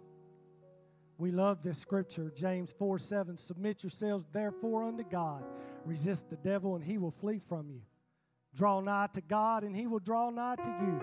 We 1.19 1.31
love 1.31 1.63
this 1.63 1.79
scripture, 1.79 2.33
James 2.35 2.75
4 2.79 2.99
7. 2.99 3.39
Submit 3.39 3.83
yourselves 3.83 4.27
therefore 4.33 4.85
unto 4.85 5.05
God. 5.05 5.45
Resist 5.85 6.31
the 6.31 6.37
devil, 6.37 6.75
and 6.75 6.85
he 6.85 6.99
will 6.99 7.11
flee 7.11 7.39
from 7.39 7.71
you. 7.71 7.83
Draw 8.55 8.81
nigh 8.81 9.09
to 9.15 9.21
God, 9.21 9.65
and 9.65 9.77
he 9.77 9.87
will 9.87 9.99
draw 9.99 10.31
nigh 10.31 10.57
to 10.57 10.77
you. 10.81 11.01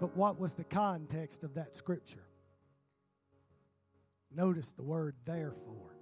But 0.00 0.16
what 0.16 0.38
was 0.38 0.54
the 0.54 0.64
context 0.64 1.44
of 1.44 1.54
that 1.54 1.76
scripture? 1.76 2.24
Notice 4.34 4.72
the 4.72 4.82
word 4.82 5.16
therefore. 5.24 5.96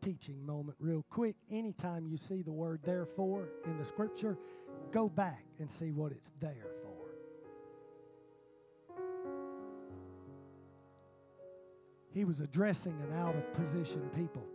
Teaching 0.00 0.44
moment, 0.44 0.76
real 0.80 1.04
quick. 1.10 1.36
Anytime 1.50 2.06
you 2.06 2.16
see 2.16 2.42
the 2.42 2.52
word 2.52 2.80
therefore 2.84 3.48
in 3.66 3.78
the 3.78 3.84
scripture, 3.84 4.36
go 4.90 5.08
back 5.08 5.44
and 5.60 5.70
see 5.70 5.92
what 5.92 6.12
it's 6.12 6.32
there 6.40 6.71
He 12.12 12.24
was 12.24 12.40
addressing 12.40 13.00
an 13.02 13.18
out 13.18 13.34
of 13.34 13.52
position 13.54 14.08
people. 14.14 14.46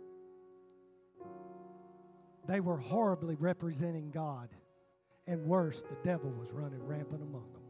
They 2.46 2.60
were 2.60 2.78
horribly 2.78 3.34
representing 3.34 4.10
God. 4.10 4.48
And 5.26 5.44
worse, 5.44 5.82
the 5.82 5.96
devil 6.02 6.30
was 6.30 6.52
running 6.52 6.82
rampant 6.86 7.22
among 7.22 7.52
them. 7.52 7.62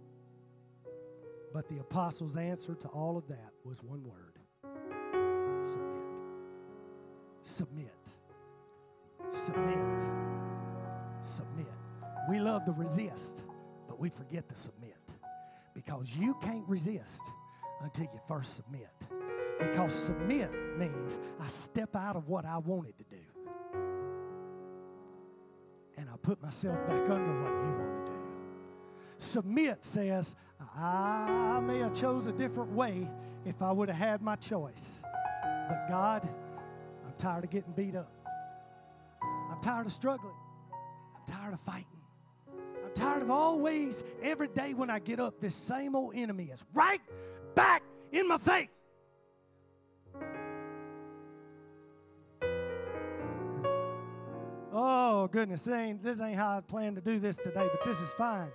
But 1.53 1.69
the 1.69 1.79
apostles' 1.79 2.37
answer 2.37 2.75
to 2.75 2.89
all 2.89 3.17
of 3.17 3.27
that 3.29 3.51
was 3.65 3.83
one 3.83 4.05
word 4.05 4.39
submit. 5.65 6.23
Submit. 7.43 7.89
Submit. 9.31 10.03
Submit. 11.21 11.67
We 12.29 12.41
love 12.41 12.65
to 12.67 12.73
resist, 12.73 13.43
but 13.87 13.99
we 13.99 14.09
forget 14.11 14.49
to 14.49 14.57
submit. 14.57 14.95
Because 15.75 16.15
you 16.17 16.37
can't 16.43 16.67
resist 16.69 17.23
until 17.83 18.05
you 18.05 18.21
first 18.27 18.57
submit. 18.57 18.91
Because 19.59 19.95
submit 19.95 20.51
means 20.79 21.19
I 21.41 21.49
step 21.49 21.97
out 21.97 22.17
of 22.17 22.29
what 22.29 22.45
I 22.45 22.59
wanted 22.59 22.97
to 22.99 23.05
do 23.11 23.19
and 25.99 26.09
I 26.09 26.17
put 26.23 26.41
myself 26.41 26.79
back 26.87 27.09
under 27.11 27.43
what 27.43 27.53
you 27.53 27.73
want 27.73 28.07
to 28.07 28.13
do. 28.13 28.19
Submit 29.19 29.85
says, 29.85 30.37
I 30.77 31.61
may 31.63 31.81
have 31.81 31.93
chose 31.93 32.29
a 32.29 32.33
different 32.33 32.71
way 32.73 33.11
if 33.45 33.61
I 33.63 33.73
would 33.73 33.89
have 33.89 33.99
had 33.99 34.23
my 34.23 34.37
choice. 34.37 35.03
But 35.69 35.89
God, 35.89 36.29
I'm 37.05 37.13
tired 37.19 37.45
of 37.45 37.51
getting 37.51 37.73
beat 37.73 37.97
up. 37.97 38.13
I'm 39.51 39.61
tired 39.61 39.87
of 39.87 39.93
struggling. 39.93 40.35
I'm 41.17 41.35
tired 41.35 41.53
of 41.53 41.61
fighting. 41.61 41.87
I'm 42.49 42.95
tired 42.95 43.23
of 43.23 43.31
always, 43.31 44.05
every 44.23 44.49
day 44.49 44.75
when 44.75 44.91
I 44.91 45.01
get 45.01 45.19
up, 45.19 45.41
this 45.41 45.55
same 45.55 45.97
old 45.97 46.15
enemy 46.15 46.51
is 46.55 46.65
right 46.73 47.01
back 47.57 47.83
in 48.13 48.29
my 48.29 48.39
face. 48.39 48.81
Oh, 54.81 55.27
goodness, 55.27 55.65
this 55.65 55.75
ain't, 55.75 56.05
this 56.05 56.21
ain't 56.21 56.37
how 56.37 56.57
I 56.57 56.61
plan 56.61 56.95
to 56.95 57.01
do 57.01 57.19
this 57.19 57.37
today, 57.37 57.67
but 57.69 57.83
this 57.85 58.01
is 58.01 58.13
fine. 58.13 58.53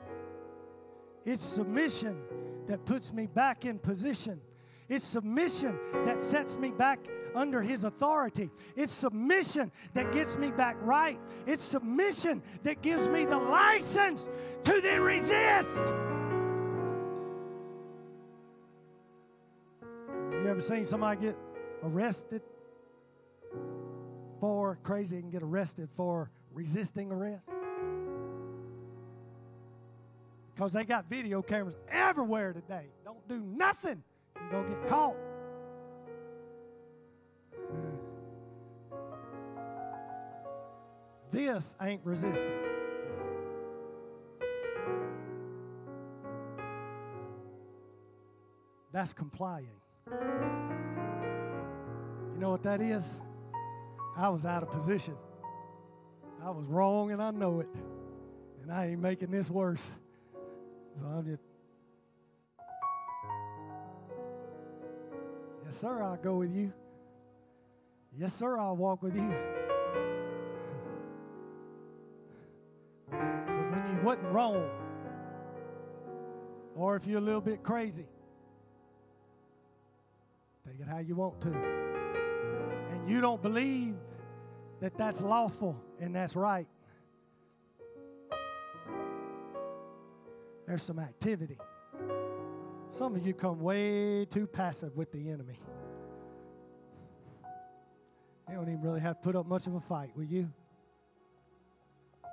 It's 1.25 1.43
submission 1.43 2.17
that 2.65 2.85
puts 2.85 3.11
me 3.11 3.27
back 3.27 3.65
in 3.65 3.77
position. 3.77 4.39
It's 4.87 5.03
submission 5.03 5.77
that 6.05 6.21
sets 6.21 6.55
me 6.55 6.71
back 6.71 7.05
under 7.35 7.61
His 7.61 7.83
authority. 7.83 8.51
It's 8.77 8.93
submission 8.93 9.69
that 9.95 10.13
gets 10.13 10.37
me 10.37 10.51
back 10.51 10.77
right. 10.79 11.19
It's 11.45 11.65
submission 11.65 12.41
that 12.63 12.81
gives 12.81 13.09
me 13.09 13.25
the 13.25 13.37
license 13.37 14.29
to 14.63 14.79
then 14.79 15.01
resist. 15.01 15.93
You 20.31 20.47
ever 20.47 20.61
seen 20.61 20.85
somebody 20.85 21.19
get 21.19 21.37
arrested 21.83 22.43
for 24.43 24.77
crazy 24.83 25.19
and 25.19 25.31
get 25.31 25.41
arrested 25.41 25.87
for 25.89 26.29
resisting 26.51 27.09
arrest? 27.13 27.47
Because 30.53 30.73
they 30.73 30.83
got 30.83 31.09
video 31.09 31.41
cameras 31.41 31.77
everywhere 31.87 32.51
today. 32.51 32.87
Don't 33.05 33.25
do 33.29 33.39
nothing. 33.39 34.03
You're 34.35 34.51
going 34.51 34.65
to 34.65 34.71
get 34.71 34.87
caught. 34.89 35.15
This 41.31 41.77
ain't 41.81 42.01
resisting. 42.03 42.51
That's 48.91 49.13
complying. 49.13 49.79
You 50.11 50.19
know 52.39 52.51
what 52.51 52.63
that 52.63 52.81
is? 52.81 53.15
I 54.15 54.29
was 54.29 54.45
out 54.45 54.63
of 54.63 54.69
position. 54.69 55.15
I 56.43 56.49
was 56.51 56.65
wrong 56.67 57.11
and 57.11 57.21
I 57.21 57.31
know 57.31 57.61
it. 57.61 57.67
And 58.61 58.71
I 58.71 58.87
ain't 58.87 59.01
making 59.01 59.31
this 59.31 59.49
worse. 59.49 59.95
So 60.99 61.05
I'm 61.05 61.25
just. 61.25 61.41
Yes, 65.65 65.77
sir, 65.77 66.03
I'll 66.03 66.17
go 66.17 66.35
with 66.35 66.51
you. 66.51 66.71
Yes, 68.15 68.33
sir, 68.33 68.59
I'll 68.59 68.75
walk 68.75 69.01
with 69.01 69.15
you. 69.15 69.33
But 73.09 73.19
when 73.19 73.83
you 73.89 74.03
wasn't 74.03 74.31
wrong, 74.31 74.69
or 76.75 76.95
if 76.95 77.07
you're 77.07 77.17
a 77.17 77.21
little 77.21 77.41
bit 77.41 77.63
crazy, 77.63 78.05
take 80.65 80.79
it 80.79 80.87
how 80.87 80.99
you 80.99 81.15
want 81.15 81.41
to. 81.41 81.82
And 83.03 83.11
you 83.11 83.19
don't 83.19 83.41
believe 83.41 83.95
that 84.79 84.97
that's 84.97 85.19
lawful 85.19 85.75
and 85.99 86.15
that's 86.15 86.37
right. 86.37 86.69
There's 90.65 90.83
some 90.83 90.99
activity. 90.99 91.57
Some 92.91 93.13
of 93.13 93.27
you 93.27 93.33
come 93.33 93.59
way 93.59 94.23
too 94.23 94.47
passive 94.47 94.95
with 94.95 95.11
the 95.11 95.29
enemy. 95.29 95.59
You 98.47 98.55
don't 98.55 98.69
even 98.69 98.81
really 98.81 99.01
have 99.01 99.17
to 99.17 99.21
put 99.21 99.35
up 99.35 99.47
much 99.47 99.67
of 99.67 99.75
a 99.75 99.81
fight, 99.81 100.11
will 100.15 100.23
you? 100.23 100.49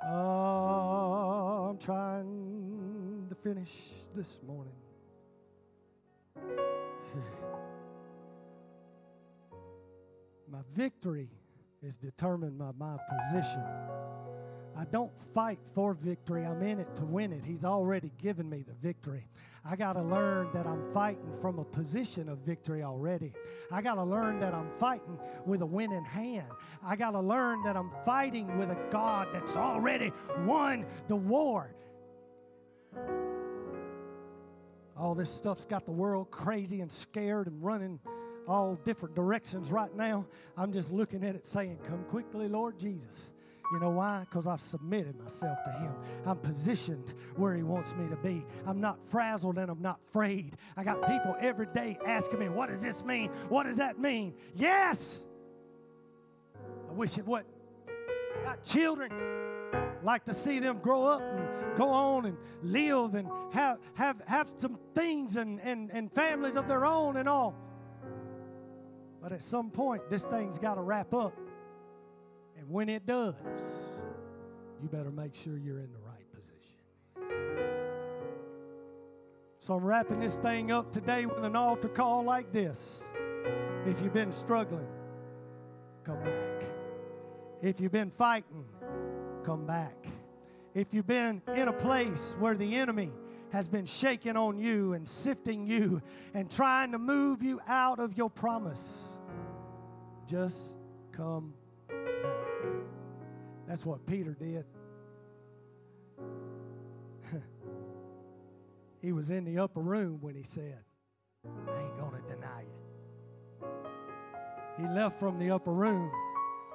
Oh, 0.07 1.67
I'm 1.71 1.79
trying 1.79 3.27
to 3.29 3.35
finish 3.35 3.73
this 4.15 4.39
morning. 4.47 4.75
my 10.51 10.61
victory 10.73 11.29
is 11.83 11.97
determined 11.97 12.59
by 12.59 12.73
my 12.77 12.97
position. 13.09 13.63
I 14.77 14.85
don't 14.85 15.17
fight 15.35 15.61
for 15.75 15.95
victory. 15.95 16.45
I'm 16.45 16.63
in 16.63 16.81
it 16.81 16.95
to 16.97 17.05
win 17.05 17.33
it. 17.33 17.45
He's 17.45 17.65
already 17.65 18.13
given 18.19 18.49
me 18.49 18.63
the 18.67 18.75
victory. 18.75 19.29
I 19.65 19.77
got 19.77 19.93
to 19.93 20.03
learn 20.03 20.51
that 20.55 20.67
I'm 20.67 20.91
fighting 20.91 21.33
from 21.41 21.59
a 21.59 21.65
position 21.65 22.29
of 22.29 22.39
victory 22.39 22.83
already. 22.83 23.33
I 23.71 23.83
got 23.83 23.95
to 23.95 24.05
learn 24.05 24.41
that 24.41 24.55
I'm 24.55 24.71
fighting 24.73 25.19
with 25.45 25.63
a 25.63 25.67
winning 25.67 26.05
hand. 26.05 26.49
I 26.83 26.97
got 26.97 27.11
to 27.13 27.21
learn 27.21 27.63
that 27.65 27.77
I'm 27.77 27.91
fighting 28.05 28.59
with 28.59 28.71
a 28.71 28.79
God 28.91 29.29
that's 29.33 29.57
already 29.57 30.13
won 30.45 30.87
the 31.09 31.17
war. 31.17 31.75
All 34.97 35.15
this 35.15 35.31
stuff's 35.31 35.65
got 35.65 35.85
the 35.85 35.93
world 35.93 36.31
crazy 36.31 36.81
and 36.81 36.91
scared 36.91 37.47
and 37.47 37.63
running 37.63 38.01
all 38.47 38.77
different 38.85 39.15
directions 39.15 39.71
right 39.71 39.95
now. 39.95 40.27
I'm 40.57 40.73
just 40.73 40.93
looking 40.93 41.25
at 41.25 41.35
it 41.35 41.47
saying, 41.47 41.79
Come 41.87 42.05
quickly, 42.05 42.49
Lord 42.49 42.79
Jesus. 42.79 43.33
You 43.73 43.79
know 43.79 43.91
why? 43.91 44.27
Because 44.29 44.49
I've 44.49 44.61
submitted 44.61 45.17
myself 45.21 45.57
to 45.65 45.71
Him. 45.71 45.93
I'm 46.27 46.39
positioned 46.39 47.15
where 47.37 47.55
He 47.55 47.63
wants 47.63 47.95
me 47.95 48.09
to 48.09 48.17
be. 48.17 48.45
I'm 48.67 48.81
not 48.81 49.03
frazzled 49.03 49.59
and 49.59 49.71
I'm 49.71 49.81
not 49.81 50.01
afraid. 50.09 50.57
I 50.77 50.83
got 50.83 51.07
people 51.07 51.37
every 51.39 51.67
day 51.67 51.97
asking 52.05 52.41
me, 52.41 52.49
What 52.49 52.69
does 52.69 52.83
this 52.83 53.05
mean? 53.05 53.31
What 53.49 53.65
does 53.65 53.77
that 53.77 53.99
mean? 53.99 54.35
Yes! 54.57 55.25
I 56.89 56.93
wish 56.93 57.17
it 57.19 57.27
would. 57.27 57.45
got 58.45 58.65
children, 58.65 59.13
like 60.03 60.25
to 60.25 60.35
see 60.35 60.59
them 60.59 60.79
grow 60.79 61.05
up 61.05 61.23
and 61.23 61.77
go 61.77 61.89
on 61.89 62.27
and 62.27 62.37
live 62.63 63.15
and 63.15 63.29
have, 63.53 63.79
have, 63.95 64.21
have 64.27 64.53
some 64.59 64.79
things 64.95 65.37
and, 65.37 65.61
and, 65.61 65.91
and 65.93 66.13
families 66.13 66.57
of 66.57 66.67
their 66.67 66.85
own 66.85 67.17
and 67.17 67.29
all. 67.29 67.55
But 69.23 69.33
at 69.33 69.43
some 69.43 69.71
point, 69.71 70.09
this 70.09 70.25
thing's 70.25 70.59
got 70.59 70.75
to 70.75 70.83
wrap 70.83 71.13
up. 71.13 71.37
And 72.57 72.71
when 72.71 72.89
it 72.89 73.07
does, 73.07 73.35
you 74.83 74.89
better 74.89 75.11
make 75.11 75.35
sure 75.35 75.57
you're 75.57 75.79
in 75.79 75.93
the 75.93 75.99
right 75.99 76.33
position. 76.33 76.57
So 79.59 79.75
I'm 79.75 79.85
wrapping 79.85 80.21
this 80.21 80.37
thing 80.37 80.73
up 80.73 80.91
today 80.91 81.27
with 81.27 81.45
an 81.45 81.55
altar 81.55 81.89
call 81.89 82.25
like 82.25 82.51
this. 82.53 83.03
If 83.87 84.01
you've 84.01 84.15
been 84.15 84.33
struggling, 84.33 84.87
come 86.05 86.23
back. 86.23 86.65
If 87.63 87.81
you've 87.81 87.93
been 87.93 88.11
fighting, 88.11 88.65
come 89.45 89.67
back. 89.67 90.07
If 90.75 90.95
you've 90.95 91.07
been 91.07 91.43
in 91.55 91.69
a 91.69 91.73
place 91.73 92.35
where 92.39 92.55
the 92.55 92.77
enemy 92.77 93.11
has 93.53 93.69
been 93.69 93.87
shaking 93.87 94.37
on 94.37 94.59
you 94.59 94.93
and 94.93 95.09
sifting 95.09 95.67
you 95.67 96.03
and 96.35 96.51
trying 96.51 96.93
to 96.93 96.99
move 96.99 97.43
you 97.43 97.61
out 97.67 97.99
of 97.99 98.17
your 98.17 98.31
promise, 98.31 99.19
just 100.27 100.73
come 101.13 101.53
back. 101.89 102.47
That's 103.67 103.85
what 103.85 104.07
Peter 104.07 104.35
did. 104.39 104.65
he 109.01 109.13
was 109.13 109.31
in 109.31 109.45
the 109.45 109.59
upper 109.59 109.81
room 109.81 110.19
when 110.21 110.35
he 110.35 110.43
said, 110.45 110.85
I 111.45 111.83
ain't 111.83 111.97
going 111.99 112.13
to 112.13 112.29
deny 112.29 112.63
you. 112.63 113.69
He 114.79 114.87
left 114.89 115.19
from 115.19 115.39
the 115.39 115.51
upper 115.51 115.73
room 115.73 116.11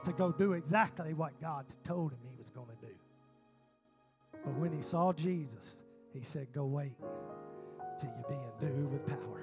to 0.03 0.13
go 0.13 0.31
do 0.31 0.53
exactly 0.53 1.13
what 1.13 1.39
God 1.41 1.65
told 1.83 2.11
him 2.11 2.19
he 2.29 2.35
was 2.37 2.49
going 2.49 2.67
to 2.67 2.85
do. 2.85 2.93
But 4.43 4.53
when 4.55 4.71
he 4.71 4.81
saw 4.81 5.11
Jesus, 5.11 5.84
he 6.15 6.23
said, 6.23 6.47
Go 6.53 6.65
wait 6.65 6.93
till 7.99 8.09
you're 8.15 8.29
being 8.29 8.41
endued 8.61 8.91
with 8.91 9.05
power. 9.05 9.41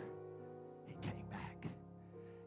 He 0.86 0.94
came 1.02 1.26
back. 1.30 1.66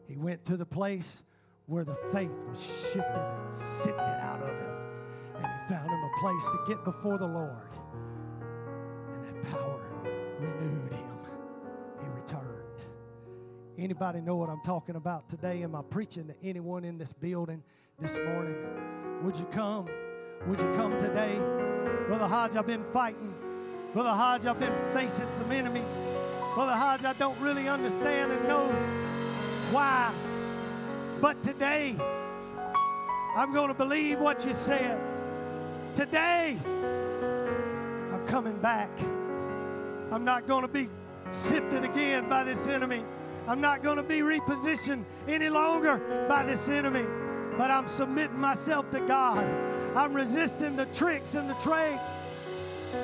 He 0.08 0.16
went 0.16 0.44
to 0.46 0.56
the 0.56 0.66
place 0.66 1.22
where 1.66 1.84
the 1.84 1.94
faith 2.12 2.30
was 2.48 2.60
shifted 2.60 3.04
and 3.04 3.54
sifted 3.54 4.00
out 4.00 4.42
of 4.42 4.58
him. 4.58 4.70
And 5.36 5.46
he 5.46 5.74
found 5.74 5.90
him 5.90 6.02
a 6.02 6.20
place 6.20 6.44
to 6.44 6.58
get 6.68 6.84
before 6.84 7.18
the 7.18 7.26
Lord. 7.26 7.70
And 9.14 9.24
that 9.24 9.50
power 9.50 9.80
renewed 10.40 10.92
him. 10.92 11.18
He 12.00 12.08
returned. 12.08 12.80
Anybody 13.78 14.20
know 14.20 14.36
what 14.36 14.48
I'm 14.48 14.62
talking 14.62 14.96
about 14.96 15.28
today? 15.28 15.62
Am 15.62 15.74
I 15.74 15.82
preaching 15.82 16.26
to 16.28 16.34
anyone 16.42 16.84
in 16.84 16.98
this 16.98 17.12
building 17.12 17.62
this 18.00 18.16
morning? 18.16 18.56
Would 19.22 19.38
you 19.38 19.46
come? 19.46 19.86
Would 20.46 20.60
you 20.60 20.72
come 20.74 20.98
today? 20.98 21.36
Brother 22.06 22.26
Hodge, 22.28 22.56
I've 22.56 22.66
been 22.66 22.84
fighting. 22.84 23.34
Brother 23.96 24.10
Hodge, 24.10 24.44
I've 24.44 24.60
been 24.60 24.74
facing 24.92 25.32
some 25.32 25.50
enemies. 25.50 26.04
Brother 26.54 26.74
Hodge, 26.74 27.06
I 27.06 27.14
don't 27.14 27.40
really 27.40 27.66
understand 27.66 28.30
and 28.30 28.46
know 28.46 28.66
why. 29.72 30.12
But 31.18 31.42
today, 31.42 31.96
I'm 33.34 33.54
going 33.54 33.68
to 33.68 33.74
believe 33.74 34.20
what 34.20 34.44
you 34.44 34.52
said. 34.52 35.00
Today, 35.94 36.58
I'm 36.66 38.26
coming 38.26 38.58
back. 38.58 38.90
I'm 40.12 40.26
not 40.26 40.46
going 40.46 40.60
to 40.60 40.68
be 40.68 40.90
sifted 41.30 41.82
again 41.82 42.28
by 42.28 42.44
this 42.44 42.68
enemy. 42.68 43.02
I'm 43.48 43.62
not 43.62 43.82
going 43.82 43.96
to 43.96 44.02
be 44.02 44.18
repositioned 44.18 45.04
any 45.26 45.48
longer 45.48 46.26
by 46.28 46.44
this 46.44 46.68
enemy, 46.68 47.06
but 47.56 47.70
I'm 47.70 47.86
submitting 47.86 48.38
myself 48.38 48.90
to 48.90 49.00
God. 49.00 49.42
I'm 49.96 50.12
resisting 50.12 50.76
the 50.76 50.84
tricks 50.84 51.34
and 51.34 51.48
the 51.48 51.54
trade 51.54 51.98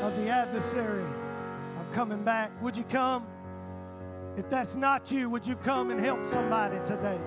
of 0.03 0.17
the 0.17 0.29
adversary. 0.29 1.05
I'm 1.79 1.93
coming 1.93 2.25
back. 2.25 2.51
Would 2.61 2.77
you 2.77 2.85
come? 2.85 3.25
If 4.37 4.49
that's 4.49 4.75
not 4.75 5.13
you, 5.13 5.31
would 5.31 5.47
you 5.47 5.55
come 5.57 5.91
and 5.91 6.01
help 6.01 6.27
somebody 6.27 6.79
today? 6.85 7.19